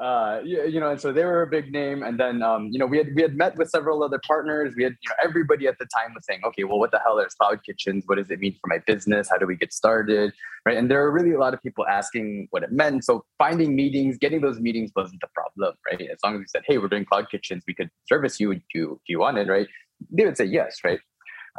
[0.00, 2.02] uh, you, know, and so they were a big name.
[2.02, 4.74] And then, um, you know, we had we had met with several other partners.
[4.76, 7.18] We had, you know, everybody at the time was saying, okay, well, what the hell
[7.20, 8.02] is cloud kitchens?
[8.06, 9.28] What does it mean for my business?
[9.30, 10.32] How do we get started?
[10.66, 10.76] Right.
[10.76, 13.04] And there were really a lot of people asking what it meant.
[13.04, 16.00] So finding meetings, getting those meetings wasn't the problem, right?
[16.00, 18.62] As long as we said, hey, we're doing cloud kitchens, we could service you if
[18.74, 19.68] you if you wanted, right?
[20.10, 20.98] They would say yes, right?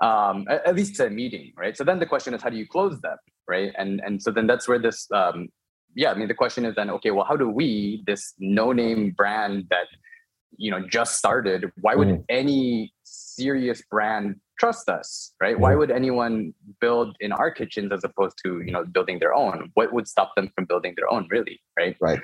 [0.01, 1.77] Um, at, at least a meeting, right?
[1.77, 3.17] So then the question is, how do you close them,
[3.47, 3.71] right?
[3.77, 5.47] And and so then that's where this um,
[5.95, 9.67] yeah, I mean, the question is then, okay, well, how do we, this no-name brand
[9.69, 9.87] that
[10.57, 12.23] you know just started, why would mm.
[12.29, 15.55] any serious brand trust us, right?
[15.57, 15.59] Mm.
[15.59, 19.71] Why would anyone build in our kitchens as opposed to you know building their own?
[19.73, 21.95] What would stop them from building their own, really, right?
[21.99, 22.19] Right.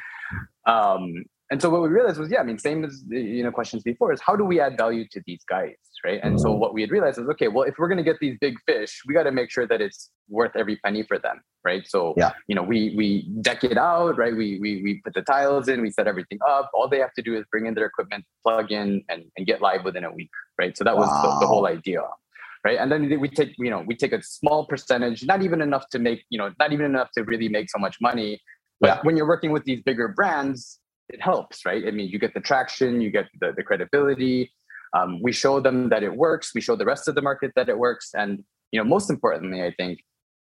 [0.66, 3.84] Um, and so what we realized was, yeah, I mean, same as you know questions
[3.84, 5.76] before is how do we add value to these guys,
[6.06, 6.22] right?
[6.24, 8.38] And so what we had realized is, okay, well, if we're going to get these
[8.40, 11.86] big fish, we got to make sure that it's worth every penny for them, right?
[11.86, 12.32] So yeah.
[12.48, 14.34] you know, we we deck it out, right?
[14.34, 16.72] We we we put the tiles in, we set everything up.
[16.74, 19.62] All they have to do is bring in their equipment, plug in, and and get
[19.62, 20.78] live within a week, right?
[20.78, 21.22] So that was wow.
[21.22, 22.02] the, the whole idea
[22.64, 25.90] right and then we take you know we take a small percentage not even enough
[25.90, 28.40] to make you know not even enough to really make so much money
[28.80, 29.00] but yeah.
[29.02, 30.80] when you're working with these bigger brands
[31.14, 31.84] it helps, right?
[31.88, 34.52] I mean, you get the traction, you get the, the credibility.
[34.94, 36.52] Um, we show them that it works.
[36.54, 38.12] We show the rest of the market that it works.
[38.14, 40.00] And, you know, most importantly, I think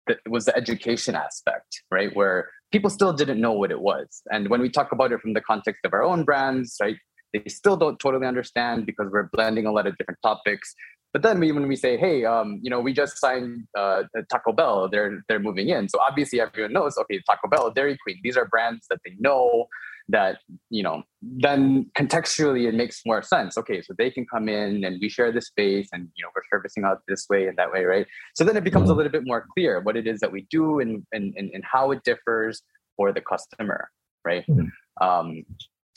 [0.06, 2.14] that was the education aspect, right?
[2.14, 4.22] Where people still didn't know what it was.
[4.30, 6.96] And when we talk about it from the context of our own brands, right?
[7.32, 10.74] They still don't totally understand because we're blending a lot of different topics.
[11.12, 14.52] But then we, when we say, hey, um, you know, we just signed uh, Taco
[14.52, 15.88] Bell, they're they're moving in.
[15.88, 19.66] So obviously everyone knows, okay, Taco Bell, Dairy Queen, these are brands that they know
[20.08, 20.38] that
[20.70, 24.98] you know then contextually it makes more sense okay so they can come in and
[25.00, 27.84] we share the space and you know we're servicing out this way and that way
[27.84, 28.98] right so then it becomes a mm-hmm.
[28.98, 32.02] little bit more clear what it is that we do and and, and, how it
[32.04, 32.62] differs
[32.96, 33.90] for the customer
[34.24, 35.06] right mm-hmm.
[35.06, 35.44] um,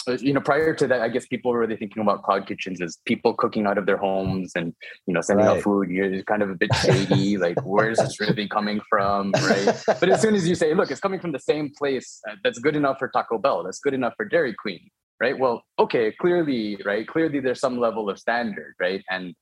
[0.08, 2.98] you know, prior to that, I guess people were really thinking about cloud kitchens as
[3.06, 4.74] people cooking out of their homes and,
[5.06, 5.58] you know, sending right.
[5.58, 5.90] out food.
[5.90, 7.38] You're kind of a bit shady.
[7.38, 9.32] like, where's this really coming from?
[9.32, 9.84] Right.
[10.00, 12.60] But as soon as you say, look, it's coming from the same place uh, that's
[12.60, 14.90] good enough for Taco Bell, that's good enough for Dairy Queen.
[15.20, 15.38] Right.
[15.38, 17.08] Well, okay, clearly, right.
[17.08, 18.74] Clearly there's some level of standard.
[18.80, 19.04] Right.
[19.10, 19.36] And,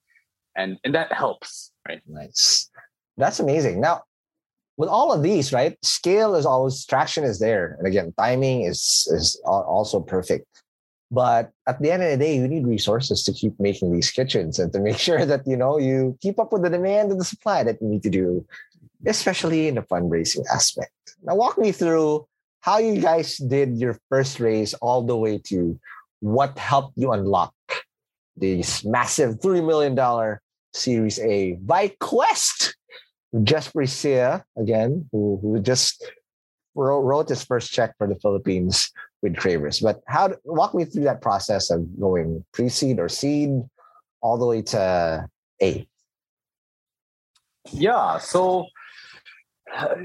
[0.58, 1.72] and, and that helps.
[1.88, 2.02] Right.
[2.06, 2.70] Nice.
[3.16, 3.80] That's amazing.
[3.80, 4.02] Now,
[4.80, 5.78] with all of these, right?
[5.84, 10.48] Scale is always traction is there, and again, timing is is also perfect.
[11.12, 14.58] But at the end of the day, you need resources to keep making these kitchens
[14.58, 17.26] and to make sure that you know you keep up with the demand and the
[17.26, 18.46] supply that you need to do,
[19.06, 20.96] especially in the fundraising aspect.
[21.24, 22.26] Now, walk me through
[22.62, 25.78] how you guys did your first raise all the way to
[26.22, 27.54] what helped you unlock
[28.38, 29.94] this massive $3 million
[30.72, 32.79] Series A by Quest
[33.44, 36.12] Jesper Sia, again, who, who just
[36.76, 39.80] wrote, wrote his first check for the Philippines with Cravers.
[39.80, 43.50] But how walk me through that process of going pre-seed or seed
[44.22, 45.28] all the way to
[45.62, 45.88] A.
[47.72, 48.18] Yeah.
[48.18, 48.66] So
[49.76, 49.96] uh,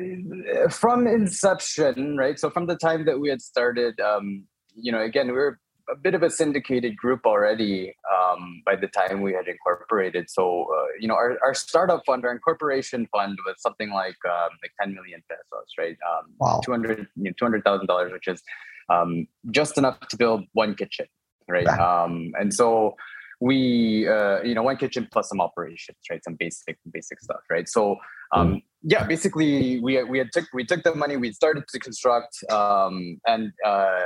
[0.70, 2.38] from inception, right?
[2.38, 4.44] So from the time that we had started, um,
[4.74, 5.58] you know, again, we were
[5.90, 10.30] a bit of a syndicated group already um, by the time we had incorporated.
[10.30, 14.50] So, uh, you know, our, our startup fund, our incorporation fund was something like um,
[14.62, 15.96] like 10 million pesos, right?
[16.08, 16.60] Um, wow.
[16.64, 18.42] 200, you know, $200,000, which is
[18.88, 21.06] um, just enough to build one kitchen,
[21.48, 21.66] right?
[21.68, 22.96] Um, and so
[23.40, 26.22] we, uh, you know, one kitchen plus some operations, right?
[26.24, 27.68] Some basic, basic stuff, right?
[27.68, 27.96] So,
[28.32, 28.62] um, mm.
[28.82, 33.20] yeah, basically we, we had took, we took the money, we started to construct um,
[33.26, 34.00] and, uh,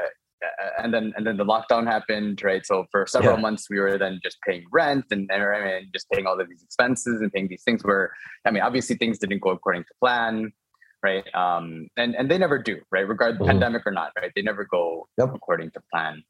[0.79, 2.65] and then and then the lockdown happened, right?
[2.65, 3.41] So for several yeah.
[3.41, 7.21] months we were then just paying rent and, and just paying all of these expenses
[7.21, 8.13] and paying these things where
[8.45, 10.53] I mean obviously things didn't go according to plan,
[11.03, 11.25] right?
[11.35, 13.07] Um, and and they never do, right?
[13.09, 13.51] Regardless mm-hmm.
[13.51, 14.33] pandemic or not, right?
[14.35, 15.31] They never go yep.
[15.35, 16.23] according to plan.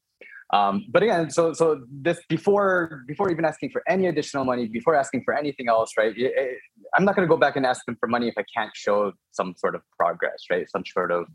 [0.51, 4.95] Um, but again, so so this before before even asking for any additional money, before
[4.95, 6.17] asking for anything else, right?
[6.17, 6.57] It, it,
[6.95, 9.11] I'm not going to go back and ask them for money if I can't show
[9.31, 10.67] some sort of progress, right?
[10.69, 11.25] Some sort of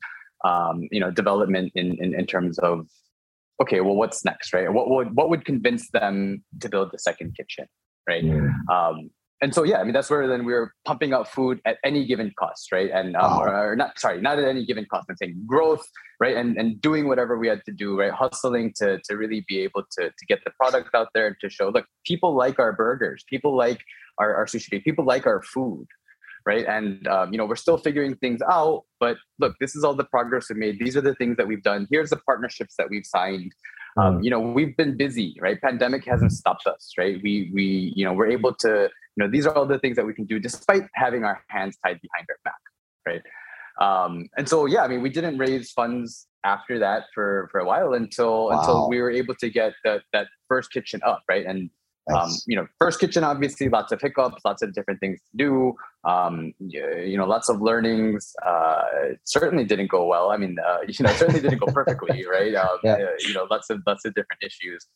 [0.44, 2.86] um, you know development in, in in terms of
[3.62, 4.72] okay well what's next right?
[4.72, 7.66] What would what would convince them to build the second kitchen
[8.08, 8.24] right?
[8.24, 8.50] Yeah.
[8.70, 9.10] um,
[9.42, 12.06] and so yeah i mean that's where then we were pumping out food at any
[12.06, 12.90] given cost right?
[12.90, 15.86] And um, or, or, not sorry not at any given cost i'm saying growth
[16.20, 16.36] right?
[16.36, 18.12] And and doing whatever we had to do right?
[18.12, 21.68] Hustling to to really be able to to get the product out there to show
[21.68, 23.24] look people like our burgers.
[23.28, 23.80] People like
[24.18, 25.86] our, our sushi people like our food
[26.46, 26.66] right?
[26.66, 28.84] And um, you know, we're still figuring things out.
[29.00, 30.78] But look, this is all the progress we made.
[30.78, 31.86] These are the things that we've done.
[31.90, 33.52] Here's the partnerships that we've signed.
[33.96, 35.60] Um, you know, we've been busy, right?
[35.60, 37.20] Pandemic hasn't stopped us, right?
[37.22, 40.06] We we you know we're able to you know these are all the things that
[40.06, 42.60] we can do despite having our hands tied behind our back,
[43.06, 43.22] right?
[43.80, 47.64] Um, and so yeah, I mean, we didn't raise funds after that for for a
[47.64, 48.58] while until wow.
[48.58, 51.46] until we were able to get that that first kitchen up, right?
[51.46, 51.70] And
[52.12, 55.74] um, you know, first kitchen, obviously, lots of hiccups, lots of different things to do.
[56.04, 58.34] Um, you, know, lots of learnings.
[58.44, 58.82] Uh,
[59.24, 60.30] certainly didn't go well.
[60.30, 62.54] I mean, uh, you know, certainly didn't go perfectly, right?
[62.54, 62.94] Um, yeah.
[62.94, 64.86] Uh, you know, lots of lots of different issues,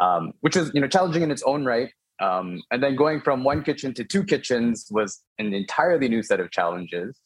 [0.00, 1.90] um, which is you know challenging in its own right.
[2.20, 6.38] Um, and then going from one kitchen to two kitchens was an entirely new set
[6.38, 7.18] of challenges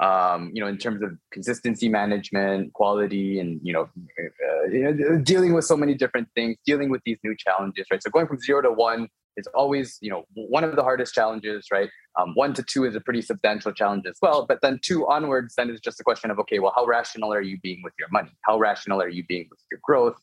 [0.00, 5.18] um, you know, in terms of consistency management, quality, and you know, uh, you know,
[5.18, 8.02] dealing with so many different things, dealing with these new challenges, right?
[8.02, 11.66] So going from zero to one is always, you know, one of the hardest challenges,
[11.70, 11.90] right?
[12.18, 14.46] Um, one to two is a pretty substantial challenge as well.
[14.46, 17.42] But then two onwards, then is just a question of, okay, well, how rational are
[17.42, 18.30] you being with your money?
[18.46, 20.16] How rational are you being with your growth?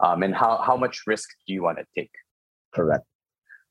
[0.00, 2.10] Um, and how how much risk do you want to take?
[2.74, 3.04] Correct.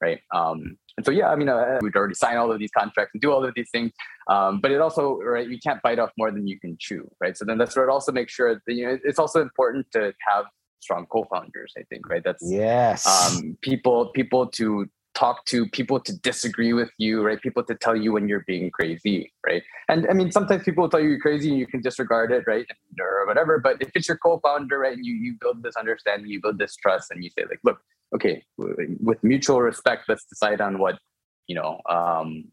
[0.02, 0.20] Right.
[0.34, 3.22] Um, and so, yeah, I mean, uh, we'd already sign all of these contracts and
[3.22, 3.92] do all of these things.
[4.30, 7.38] Um, but it also, right, you can't bite off more than you can chew, right?
[7.38, 10.14] So then that's where it also makes sure that, you know, it's also important to
[10.28, 10.46] have
[10.80, 12.24] strong co-founders, I think, right?
[12.24, 13.06] That's yes.
[13.06, 17.42] Um, people, people to talk to, people to disagree with you, right?
[17.42, 19.64] People to tell you when you're being crazy, right?
[19.88, 22.44] And I mean, sometimes people will tell you you're crazy and you can disregard it,
[22.46, 22.66] right?
[23.00, 23.60] Or whatever.
[23.60, 26.76] But if it's your co-founder, right, and you you build this understanding, you build this
[26.76, 27.80] trust, and you say like, look,
[28.14, 31.00] okay, with mutual respect, let's decide on what,
[31.48, 32.46] you know, um,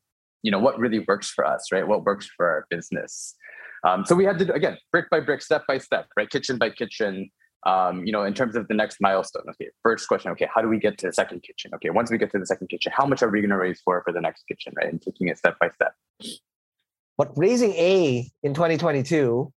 [0.42, 1.86] you know, what really works for us, right?
[1.86, 3.34] What works for our business.
[3.84, 6.30] Um, so we had to again, brick by brick, step by step, right?
[6.30, 7.30] Kitchen by kitchen.
[7.64, 9.44] Um, you know, in terms of the next milestone.
[9.50, 10.32] Okay, first question.
[10.32, 11.70] Okay, how do we get to the second kitchen?
[11.76, 13.80] Okay, once we get to the second kitchen, how much are we going to raise
[13.80, 14.90] for for the next kitchen, right?
[14.90, 15.94] And taking it step by step.
[17.16, 19.52] But raising A in 2022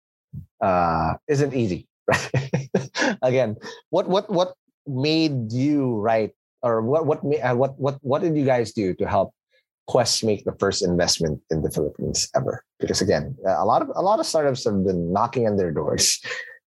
[0.61, 1.87] uh, isn't easy.
[2.09, 2.71] Right?
[3.23, 3.57] again,
[3.91, 4.55] what what what
[4.87, 6.33] made you write
[6.63, 9.33] or what what uh, what what what did you guys do to help
[9.87, 12.65] Quest make the first investment in the Philippines ever?
[12.79, 16.21] Because again, a lot of a lot of startups have been knocking on their doors,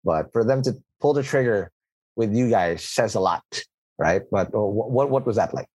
[0.03, 1.71] but for them to pull the trigger
[2.15, 3.43] with you guys says a lot,
[3.97, 4.21] right?
[4.31, 5.67] But uh, what what was that like?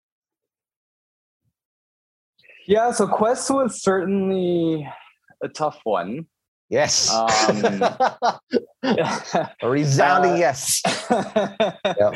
[2.66, 4.88] Yeah, so Quest was certainly
[5.42, 6.26] a tough one.
[6.68, 7.12] Yes.
[7.12, 7.82] Um,
[8.82, 10.82] a resounding uh, yes.
[11.10, 12.14] yep.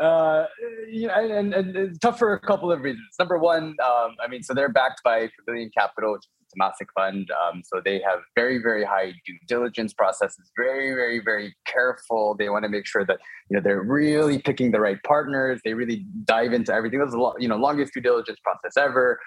[0.00, 0.46] uh,
[0.90, 3.06] you know, and, and, it's tough for a couple of reasons.
[3.20, 7.30] Number one, um, I mean, so they're backed by Pavilion Capital, which is Temasek fund.
[7.30, 10.50] Um, so they have very, very high due diligence processes.
[10.56, 12.34] Very, very, very careful.
[12.38, 13.18] They want to make sure that
[13.48, 15.60] you know they're really picking the right partners.
[15.64, 16.98] They really dive into everything.
[16.98, 19.18] That's the you know longest due diligence process ever.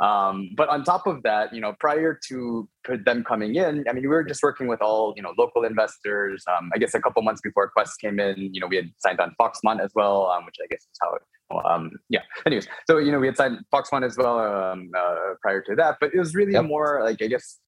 [0.00, 2.68] Um, but on top of that, you know, prior to
[3.04, 6.42] them coming in, I mean, we were just working with all, you know, local investors.
[6.48, 9.20] Um, I guess a couple months before Quest came in, you know, we had signed
[9.20, 11.22] on Foxmont as well, um, which I guess is how it,
[11.66, 12.22] um, yeah.
[12.46, 15.98] Anyways, so, you know, we had signed Foxmont as well um, uh, prior to that,
[16.00, 16.64] but it was really yep.
[16.64, 17.58] more like, I guess,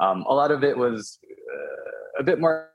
[0.00, 2.70] um, a lot of it was, uh, a bit more,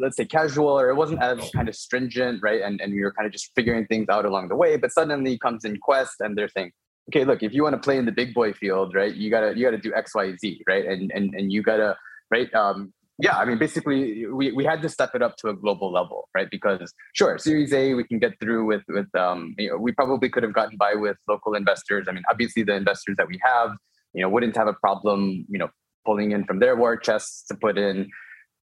[0.00, 2.62] let's say, casual, or it wasn't as kind of stringent, right?
[2.62, 4.78] And and we were kind of just figuring things out along the way.
[4.78, 6.72] But suddenly comes in Quest, and they're saying,
[7.10, 9.56] okay, look, if you want to play in the big boy field, right, you gotta
[9.56, 10.86] you gotta do X, Y, Z, right?
[10.86, 11.96] And and and you gotta
[12.30, 12.92] right um,
[13.22, 16.28] yeah, I mean, basically, we, we had to step it up to a global level,
[16.34, 16.48] right?
[16.50, 20.30] Because sure, Series A we can get through with with um, you know, we probably
[20.30, 22.06] could have gotten by with local investors.
[22.08, 23.76] I mean, obviously, the investors that we have,
[24.14, 25.68] you know, wouldn't have a problem, you know,
[26.06, 28.08] pulling in from their war chests to put in.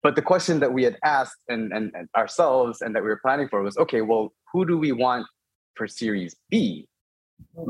[0.02, 3.20] But the question that we had asked and, and, and ourselves and that we were
[3.22, 5.26] planning for was, okay, well, who do we want
[5.76, 6.88] for Series B?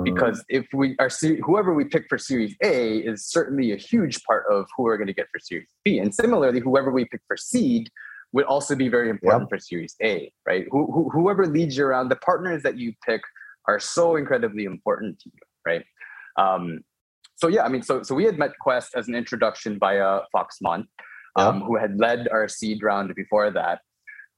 [0.02, 1.10] Because if we are
[1.44, 5.06] whoever we pick for series a is certainly a huge part of who we're going
[5.06, 5.98] to get for series b.
[5.98, 7.90] And similarly whoever we pick for seed
[8.32, 9.48] would also be very important yep.
[9.50, 10.66] for series a right?
[10.70, 13.22] Who, who, whoever leads you around the partners that you pick
[13.66, 15.84] are so incredibly important to you right?
[16.36, 16.80] Um,
[17.36, 20.84] so yeah i mean so so we had met quest as an introduction via foxmont
[21.36, 21.66] um, yep.
[21.66, 23.80] who had led our seed round before that.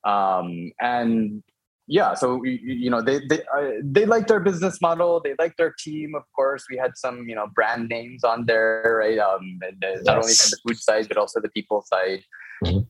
[0.05, 1.43] Um, and
[1.87, 5.75] yeah so you know they they uh, they liked our business model they liked our
[5.79, 10.03] team of course we had some you know brand names on there right um yes.
[10.05, 12.23] not only from the food side but also the people side
[12.65, 12.81] mm-hmm.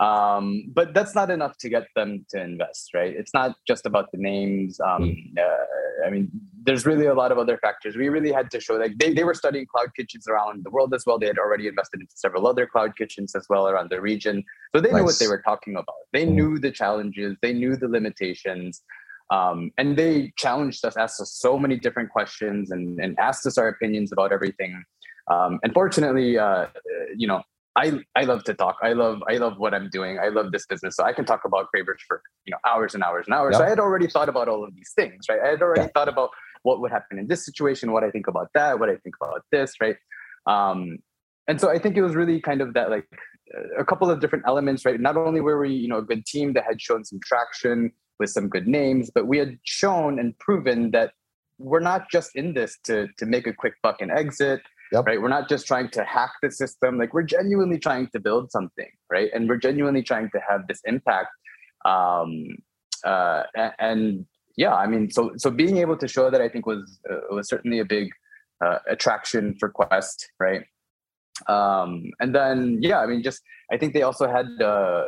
[0.00, 3.12] Um, but that's not enough to get them to invest, right?
[3.16, 4.78] It's not just about the names.
[4.80, 5.38] Um, mm.
[5.38, 6.30] uh, I mean,
[6.64, 7.96] there's really a lot of other factors.
[7.96, 10.94] We really had to show like they, they were studying cloud kitchens around the world
[10.94, 11.18] as well.
[11.18, 14.44] They had already invested into several other cloud kitchens as well around the region.
[14.74, 14.98] So they nice.
[14.98, 15.96] knew what they were talking about.
[16.12, 16.32] They mm.
[16.32, 18.82] knew the challenges, they knew the limitations.
[19.30, 23.58] Um, and they challenged us, asked us so many different questions and, and asked us
[23.58, 24.82] our opinions about everything.
[25.30, 26.66] Um, and fortunately, uh,
[27.14, 27.42] you know,
[27.78, 28.76] I I love to talk.
[28.82, 30.18] I love I love what I'm doing.
[30.18, 30.96] I love this business.
[30.96, 33.52] So I can talk about Cravers for you know hours and hours and hours.
[33.52, 33.60] Yep.
[33.60, 35.38] So I had already thought about all of these things, right?
[35.40, 35.88] I had already yeah.
[35.94, 36.30] thought about
[36.62, 39.42] what would happen in this situation, what I think about that, what I think about
[39.52, 39.96] this, right?
[40.46, 40.98] Um,
[41.46, 43.06] and so I think it was really kind of that like
[43.78, 45.00] a couple of different elements, right?
[45.00, 48.30] Not only were we you know a good team that had shown some traction with
[48.30, 51.12] some good names, but we had shown and proven that
[51.58, 55.06] we're not just in this to to make a quick buck and exit Yep.
[55.06, 55.20] Right.
[55.20, 56.98] We're not just trying to hack the system.
[56.98, 59.30] Like we're genuinely trying to build something, right?
[59.34, 61.28] And we're genuinely trying to have this impact.
[61.84, 62.56] Um,
[63.04, 63.42] uh,
[63.78, 67.20] and, yeah, I mean, so so being able to show that I think was uh,
[67.30, 68.10] was certainly a big
[68.64, 70.64] uh, attraction for Quest, right?
[71.46, 73.40] Um, and then yeah, I mean, just
[73.70, 75.04] I think they also had uh,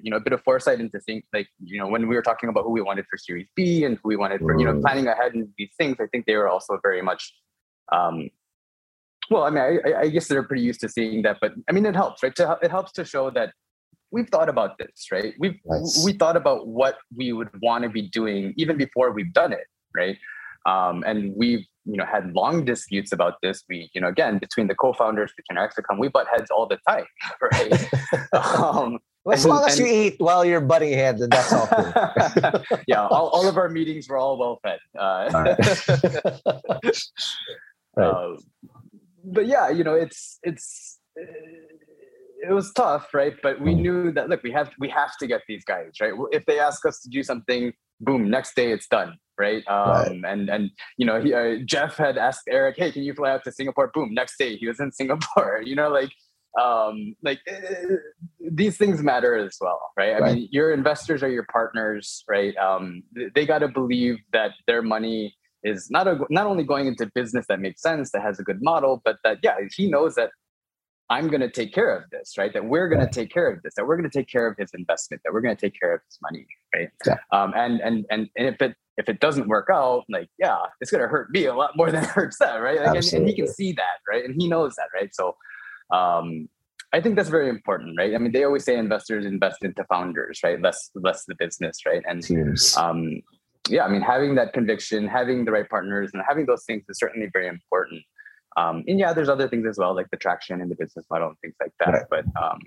[0.00, 2.48] you know a bit of foresight into think like you know when we were talking
[2.48, 4.82] about who we wanted for Series B and who we wanted for you know mm.
[4.82, 5.96] planning ahead and these things.
[6.00, 7.34] I think they were also very much
[7.90, 8.30] um,
[9.32, 11.86] well, I mean, I, I, guess they're pretty used to seeing that, but I mean,
[11.86, 12.34] it helps, right?
[12.36, 13.52] To, it helps to show that
[14.12, 15.34] we've thought about this, right?
[15.38, 16.02] We've nice.
[16.04, 19.66] we thought about what we would want to be doing even before we've done it,
[19.96, 20.16] right?
[20.66, 23.64] Um, and we've you know had long disputes about this.
[23.68, 27.06] We you know again between the co-founders between Exicom, we butt heads all the time,
[27.52, 27.88] right?
[28.32, 28.98] um,
[29.30, 31.68] as long as you eat while you're butting heads, and that's all.
[32.86, 34.78] yeah, all, all of our meetings were all well fed.
[34.98, 35.58] Uh, right.
[37.96, 38.06] right.
[38.06, 38.36] Uh,
[39.24, 43.34] but yeah, you know, it's it's it was tough, right?
[43.42, 43.80] But we mm.
[43.80, 46.12] knew that look, we have we have to get these guys, right?
[46.32, 49.62] If they ask us to do something, boom, next day it's done, right?
[49.68, 50.20] Um, right.
[50.24, 53.44] And and you know, he, uh, Jeff had asked Eric, hey, can you fly out
[53.44, 53.90] to Singapore?
[53.94, 55.62] Boom, next day he was in Singapore.
[55.64, 56.10] You know, like
[56.60, 57.96] um, like uh,
[58.40, 60.14] these things matter as well, right?
[60.14, 60.34] I right.
[60.34, 62.54] mean, your investors are your partners, right?
[62.56, 63.04] Um,
[63.34, 67.46] they got to believe that their money is not a, not only going into business
[67.48, 70.30] that makes sense, that has a good model, but that yeah, he knows that
[71.10, 72.52] I'm going to take care of this, right?
[72.52, 74.56] That we're going to take care of this, that we're going to take care of
[74.56, 76.88] his investment, that we're going to take care of his money, right?
[77.06, 77.16] Yeah.
[77.32, 80.90] Um, and and and and if it if it doesn't work out, like yeah, it's
[80.90, 82.78] going to hurt me a lot more than it hurts that, right?
[82.78, 84.24] Like, and, and, he can see that, right?
[84.24, 85.14] And he knows that, right?
[85.14, 85.36] So,
[85.90, 86.48] um,
[86.94, 88.14] I think that's very important, right?
[88.14, 90.60] I mean, they always say investors invest into founders, right?
[90.60, 92.02] Less less the business, right?
[92.06, 92.24] And
[92.76, 93.22] um,
[93.68, 96.98] yeah, I mean, having that conviction, having the right partners, and having those things is
[96.98, 98.02] certainly very important.
[98.56, 101.28] Um, and yeah, there's other things as well, like the traction and the business model
[101.28, 101.88] and things like that.
[101.88, 102.06] Right.
[102.10, 102.60] But um,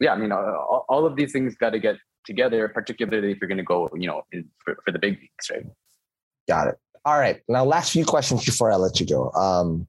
[0.00, 3.48] yeah, I mean, all, all of these things got to get together, particularly if you're
[3.48, 5.64] going to go, you know, in, for, for the big leagues, right?
[6.48, 6.74] Got it.
[7.04, 7.40] All right.
[7.48, 9.30] Now, last few questions before I let you go.
[9.32, 9.88] Um,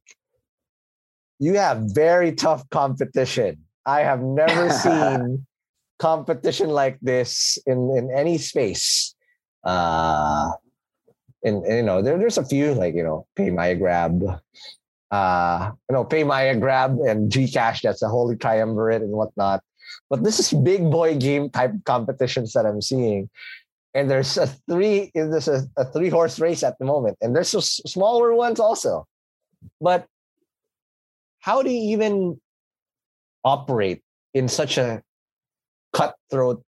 [1.40, 3.58] you have very tough competition.
[3.86, 5.46] I have never seen
[6.00, 9.16] competition like this in, in any space.
[9.64, 10.52] Uh,
[11.44, 14.24] and, and you know, there, there's a few like you know, pay my grab,
[15.12, 17.82] uh, you know, PayMaya Grab and Gcash.
[17.82, 19.62] That's a holy triumvirate and whatnot.
[20.10, 23.30] But this is big boy game type competitions that I'm seeing,
[23.94, 27.50] and there's a three there's a, a three horse race at the moment, and there's
[27.50, 29.06] some smaller ones also.
[29.80, 30.08] But
[31.40, 32.40] how do you even
[33.44, 34.02] operate
[34.34, 35.04] in such a
[35.92, 36.64] cutthroat,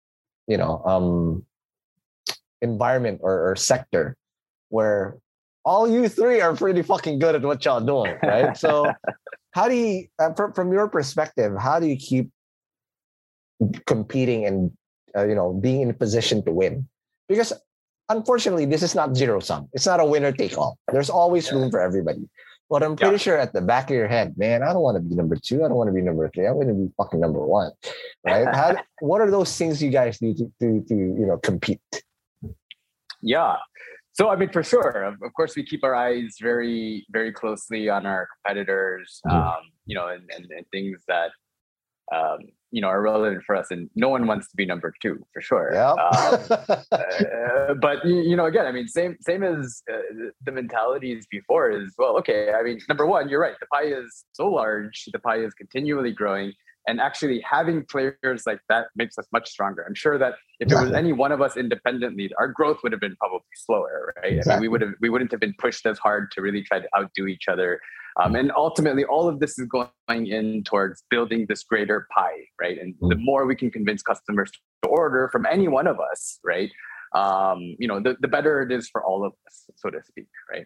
[0.47, 1.45] you know, um,
[2.63, 4.15] environment or, or sector
[4.69, 5.17] where
[5.65, 8.57] all you three are pretty fucking good at what y'all doing, right?
[8.57, 8.91] so,
[9.51, 12.31] how do you, uh, from, from your perspective, how do you keep
[13.85, 14.71] competing and
[15.15, 16.87] uh, you know being in a position to win?
[17.29, 17.53] Because
[18.09, 19.69] unfortunately, this is not zero sum.
[19.73, 20.77] It's not a winner take all.
[20.91, 22.27] There's always room for everybody.
[22.69, 23.17] But I'm pretty yeah.
[23.17, 25.63] sure at the back of your head, man, I don't want to be number two.
[25.63, 26.47] I don't want to be number three.
[26.47, 27.71] I want to be fucking number one,
[28.25, 28.47] right?
[28.55, 31.81] How, what are those things you guys do to, to, to you know compete?
[33.23, 33.55] Yeah,
[34.13, 37.89] so I mean, for sure, of, of, course, we keep our eyes very, very closely
[37.89, 39.35] on our competitors, mm-hmm.
[39.35, 41.31] um, you know, and, and, and, things that
[42.15, 42.37] um,
[42.69, 43.71] you know are relevant for us.
[43.71, 45.71] And no one wants to be number two, for sure.
[45.73, 45.93] Yeah.
[45.93, 46.39] Um,
[46.91, 49.97] uh, but you know, again, I mean, same same as uh,
[50.45, 52.15] the mentalities before is well.
[52.17, 53.55] Okay, I mean, number one, you're right.
[53.59, 55.05] The pie is so large.
[55.11, 56.53] The pie is continually growing
[56.87, 59.85] and actually having players like that makes us much stronger.
[59.87, 63.01] I'm sure that if it was any one of us independently, our growth would have
[63.01, 64.33] been probably slower, right?
[64.33, 64.51] Exactly.
[64.51, 66.79] I mean, we would have we wouldn't have been pushed as hard to really try
[66.79, 67.79] to outdo each other.
[68.21, 72.77] Um, and ultimately, all of this is going in towards building this greater pie, right?
[72.79, 73.23] And the mm.
[73.23, 74.51] more we can convince customers
[74.83, 76.69] to order from any one of us, right?
[77.15, 80.27] Um, you know, the, the better it is for all of us, so to speak,
[80.51, 80.65] right?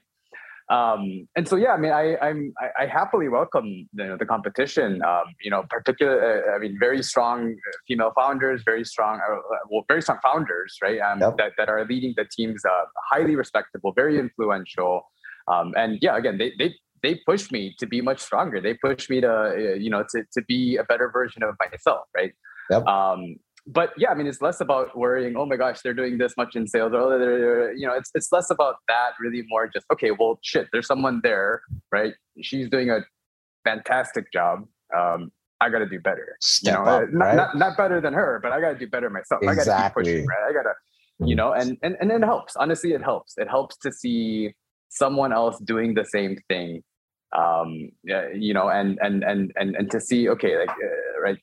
[0.69, 4.25] Um, and so, yeah, I mean, I, I'm I, I happily welcome you know, the
[4.25, 5.01] competition.
[5.03, 7.55] Um, you know, particular, uh, I mean, very strong
[7.87, 9.37] female founders, very strong, uh,
[9.69, 10.99] well, very strong founders, right?
[10.99, 11.37] Um, yep.
[11.37, 15.03] that that are leading the teams, uh, highly respectable, very influential.
[15.47, 18.59] Um, and yeah, again, they they they push me to be much stronger.
[18.59, 22.07] They push me to uh, you know to to be a better version of myself,
[22.13, 22.33] right?
[22.69, 22.85] Yep.
[22.85, 23.37] Um,
[23.67, 25.35] but yeah, I mean, it's less about worrying.
[25.35, 28.31] Oh my gosh, they're doing this much in sales, or they're, you know, it's it's
[28.31, 29.11] less about that.
[29.19, 30.11] Really, more just okay.
[30.11, 31.61] Well, shit, there's someone there,
[31.91, 32.13] right?
[32.41, 32.99] She's doing a
[33.65, 34.65] fantastic job.
[34.97, 36.37] Um, I got to do better.
[36.39, 37.35] Step you know, up, not, right?
[37.35, 39.41] not, not better than her, but I got to do better myself.
[39.43, 39.73] Exactly.
[39.73, 40.49] I got to keep pushing, right?
[40.49, 40.73] I got to,
[41.27, 42.55] you know, and and and it helps.
[42.55, 43.33] Honestly, it helps.
[43.37, 44.53] It helps to see
[44.89, 46.81] someone else doing the same thing
[47.35, 51.37] um you know and and and and and to see okay like uh, right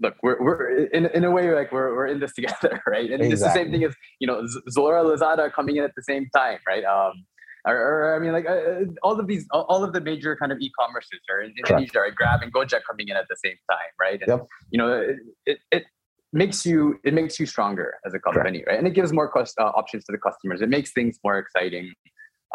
[0.00, 3.10] look, we're, we're in, in a way like we're, we're in this together, right?
[3.10, 3.32] And exactly.
[3.32, 6.58] it's the same thing as you know Zalora Lazada coming in at the same time,
[6.66, 6.84] right?
[6.84, 7.24] Um,
[7.66, 10.52] or, or I mean, like uh, uh all of these, all of the major kind
[10.52, 12.14] of e-commerces are in Indonesia, right?
[12.14, 14.20] Grab and Gojek coming in at the same time, right?
[14.20, 14.46] And, yep.
[14.70, 15.16] You know, it,
[15.46, 15.84] it, it
[16.32, 18.68] makes you it makes you stronger as a company, Correct.
[18.68, 18.78] right?
[18.78, 20.60] And it gives more cost, uh, options to the customers.
[20.60, 21.92] It makes things more exciting.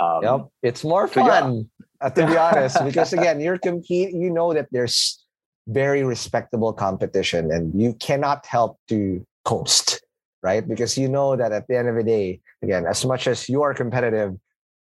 [0.02, 1.26] Um, yep, it's more fun.
[1.26, 1.66] So
[2.02, 2.08] yeah.
[2.08, 4.14] uh, to be honest, because again, you're compete.
[4.14, 5.23] You know that there's
[5.68, 10.04] very respectable competition and you cannot help to coast
[10.44, 10.68] right?
[10.68, 13.64] Because you know that at the end of the day again as much as you
[13.64, 14.36] are competitive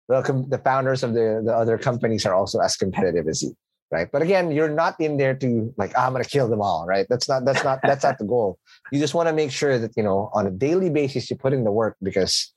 [0.09, 3.57] the, the founders of the, the other companies are also as competitive as you
[3.91, 4.09] right?
[4.11, 7.07] But again you're not in there to like oh, i'm gonna kill them all right?
[7.09, 8.59] That's not that's not that's not the goal.
[8.91, 11.53] You just want to make sure that you know on a daily basis you put
[11.53, 12.53] in the work because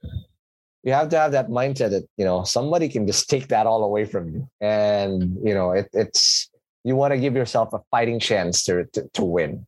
[0.84, 3.84] you have to have that mindset that you know somebody can just take that all
[3.84, 4.50] away from you.
[4.62, 6.50] And you know it, it's
[6.86, 9.66] you want to give yourself a fighting chance to, to, to win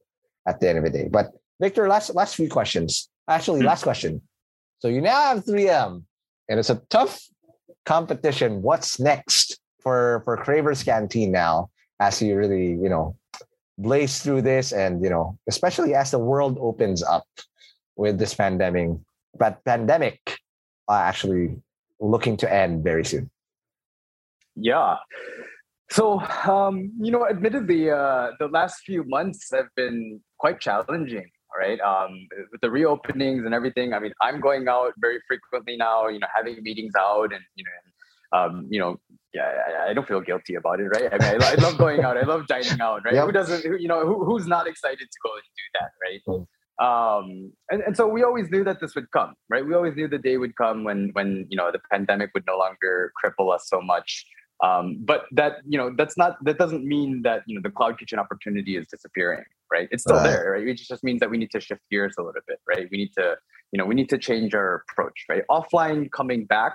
[0.48, 1.08] at the end of the day.
[1.12, 3.10] But Victor, last last few questions.
[3.28, 4.22] Actually, last question.
[4.80, 6.04] So you now have 3M,
[6.48, 7.20] and it's a tough
[7.86, 8.62] competition.
[8.62, 11.70] What's next for for Cravers Canteen now?
[12.00, 13.18] As you really, you know,
[13.80, 17.26] blaze through this, and you know, especially as the world opens up
[17.96, 18.92] with this pandemic,
[19.36, 20.22] but pandemic
[20.88, 21.58] uh, actually
[22.00, 23.32] looking to end very soon.
[24.56, 24.98] Yeah.
[25.90, 31.30] So, um, you know, admittedly, uh, the last few months have been quite challenging.
[31.58, 33.94] Right, um, with the reopenings and everything.
[33.94, 36.08] I mean, I'm going out very frequently now.
[36.08, 39.00] You know, having meetings out, and you know, um, you know,
[39.34, 41.12] yeah, I, I, don't feel guilty about it, right?
[41.12, 42.18] I mean, I, I love going out.
[42.18, 43.14] I love dining out, right?
[43.16, 43.26] Yep.
[43.26, 43.66] Who doesn't?
[43.66, 46.22] Who, you know, who, who's not excited to go and do that, right?
[46.28, 46.48] Mm.
[46.80, 49.66] Um, and, and so we always knew that this would come, right?
[49.66, 52.58] We always knew the day would come when when you know the pandemic would no
[52.58, 54.26] longer cripple us so much.
[54.64, 58.00] Um, but that you know that's not that doesn't mean that you know the cloud
[58.00, 59.88] kitchen opportunity is disappearing, right?
[59.92, 60.24] It's still right.
[60.24, 60.68] there, right?
[60.68, 62.88] It just means that we need to shift gears a little bit, right?
[62.92, 63.36] We need to
[63.72, 65.44] you know we need to change our approach, right?
[65.50, 66.74] Offline coming back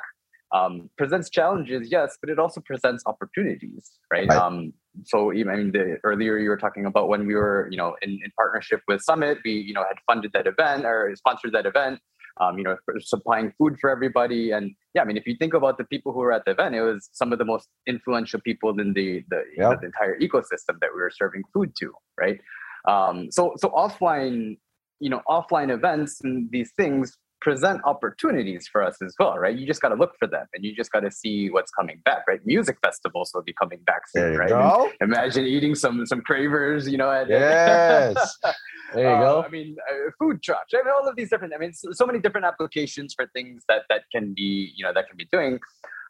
[0.52, 4.28] um, presents challenges, yes, but it also presents opportunities, right?
[4.28, 4.38] right.
[4.38, 4.72] Um,
[5.04, 8.10] so I mean, the, earlier you were talking about when we were, you know, in,
[8.10, 11.98] in partnership with Summit, we, you know, had funded that event or sponsored that event
[12.40, 14.52] um, you know, supplying food for everybody.
[14.52, 16.74] And yeah, I mean, if you think about the people who were at the event,
[16.74, 20.78] it was some of the most influential people in the the, know, the entire ecosystem
[20.80, 22.40] that we were serving food to, right?
[22.88, 24.58] Um, so so offline,
[25.00, 29.58] you know, offline events and these things present opportunities for us as well, right?
[29.58, 32.00] You just got to look for them and you just got to see what's coming
[32.04, 32.40] back, right?
[32.46, 34.48] Music festivals will be coming back soon, right?
[34.48, 34.90] Go.
[35.00, 37.10] Imagine eating some some cravers, you know.
[37.10, 38.38] At, Yes.
[38.94, 39.42] There you uh, go.
[39.42, 40.74] I mean, uh, food trucks.
[40.74, 41.54] I mean, all of these different.
[41.54, 44.92] I mean, so, so many different applications for things that that can be, you know,
[44.92, 45.58] that can be doing.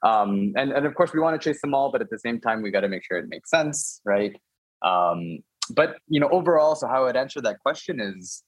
[0.02, 2.40] Um, and and of course, we want to chase them all, but at the same
[2.40, 4.34] time, we got to make sure it makes sense, right?
[4.84, 5.38] Um,
[5.70, 8.42] but you know, overall, so how I'd answer that question is,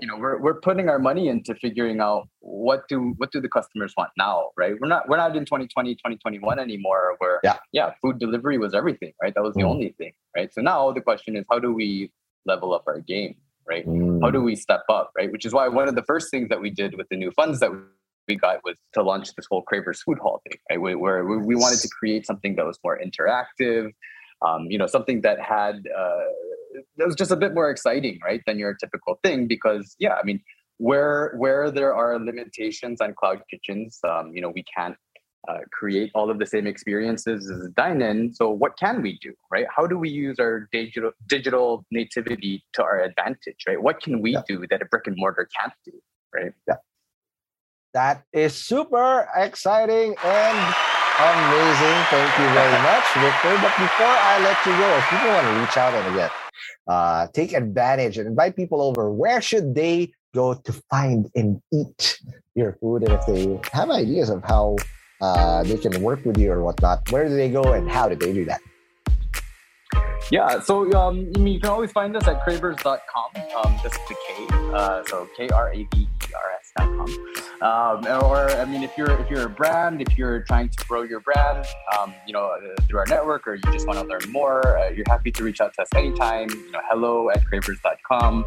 [0.00, 3.48] you know, we're we're putting our money into figuring out what do what do the
[3.48, 4.74] customers want now, right?
[4.80, 7.56] We're not we're not in 2020, 2021 anymore, where Yeah.
[7.72, 9.34] yeah, food delivery was everything, right?
[9.34, 9.70] That was the Mhm.
[9.72, 10.52] only thing, right?
[10.52, 12.12] So now the question is, how do we
[12.46, 13.36] level up our game,
[13.68, 13.86] right?
[13.86, 14.20] Mm.
[14.22, 16.60] how do we step up right which is why one of the first things that
[16.60, 17.70] we did with the new funds that
[18.28, 21.36] we got was to launch this whole cravers food hall thing right where, where we
[21.50, 23.84] we wanted to create something that was more interactive
[24.46, 26.24] um, you know something that had uh,
[26.96, 30.22] that was just a bit more exciting right than your typical thing because yeah i
[30.24, 30.40] mean
[30.78, 34.96] where where there are limitations on cloud kitchens um, you know we can't
[35.48, 38.32] uh, create all of the same experiences as dine-in.
[38.34, 39.66] So what can we do, right?
[39.74, 43.80] How do we use our digital digital nativity to our advantage, right?
[43.82, 44.42] What can we Yeah.
[44.46, 45.92] do that a brick and mortar can't do,
[46.34, 46.52] right?
[47.94, 50.58] That is super exciting and
[51.18, 51.98] amazing.
[52.12, 53.58] Thank you very much, Victor.
[53.58, 56.30] But before I let you go, if people want to reach out and again,
[56.86, 62.18] uh, take advantage and invite people over, where should they go to find and eat
[62.54, 63.02] your food?
[63.02, 64.76] And if they have ideas of how
[65.20, 68.14] uh, they can work with you or whatnot, where do they go and how do
[68.14, 68.60] they do that?
[70.30, 72.94] Yeah, so um, you can always find us at cravers.com.
[73.56, 76.59] Um, just the K, uh, so K R A V E R S.com.
[76.78, 81.02] Um, or I mean, if you're if you're a brand, if you're trying to grow
[81.02, 81.66] your brand,
[81.98, 84.88] um, you know, uh, through our network, or you just want to learn more, uh,
[84.90, 86.48] you're happy to reach out to us anytime.
[86.48, 88.44] You know, hello at cravers.com,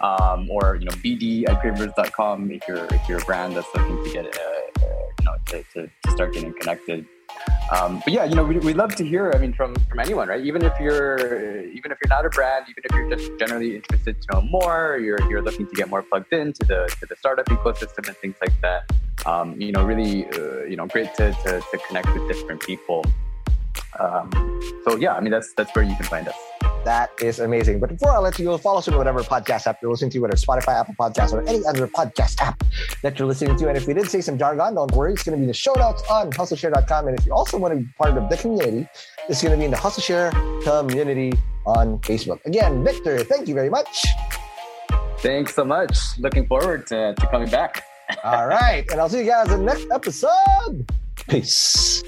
[0.00, 4.04] um, or you know, bd at cravers.com if you're if you're a brand that's looking
[4.04, 4.88] to get uh, uh,
[5.20, 7.06] you know to, to, to start getting connected.
[7.70, 9.30] Um, but yeah, you know, we, we'd love to hear.
[9.34, 10.44] I mean, from from anyone, right?
[10.44, 14.20] Even if you're even if you're not a brand, even if you're just generally interested
[14.22, 17.46] to know more, you're you're looking to get more plugged into the to the startup
[17.46, 18.90] ecosystem and things like that.
[19.26, 23.04] Um, you know, really, uh, you know, great to, to to connect with different people.
[23.98, 24.30] Um,
[24.84, 26.36] so yeah, I mean, that's that's where you can find us.
[26.84, 27.80] That is amazing.
[27.80, 30.20] But before I let you go, follow us on whatever podcast app you're listening to,
[30.20, 32.62] whether it's Spotify, Apple Podcasts, or any other podcast app
[33.02, 33.68] that you're listening to.
[33.68, 35.12] And if we did say some jargon, don't worry.
[35.12, 37.08] It's going to be in the show notes on hustleshare.com.
[37.08, 38.88] And if you also want to be part of the community,
[39.28, 40.32] it's going to be in the HustleShare
[40.62, 41.32] community
[41.66, 42.44] on Facebook.
[42.46, 44.06] Again, Victor, thank you very much.
[45.18, 45.98] Thanks so much.
[46.18, 47.84] Looking forward to, to coming back.
[48.24, 48.84] All right.
[48.90, 50.90] And I'll see you guys in the next episode.
[51.28, 52.02] Peace.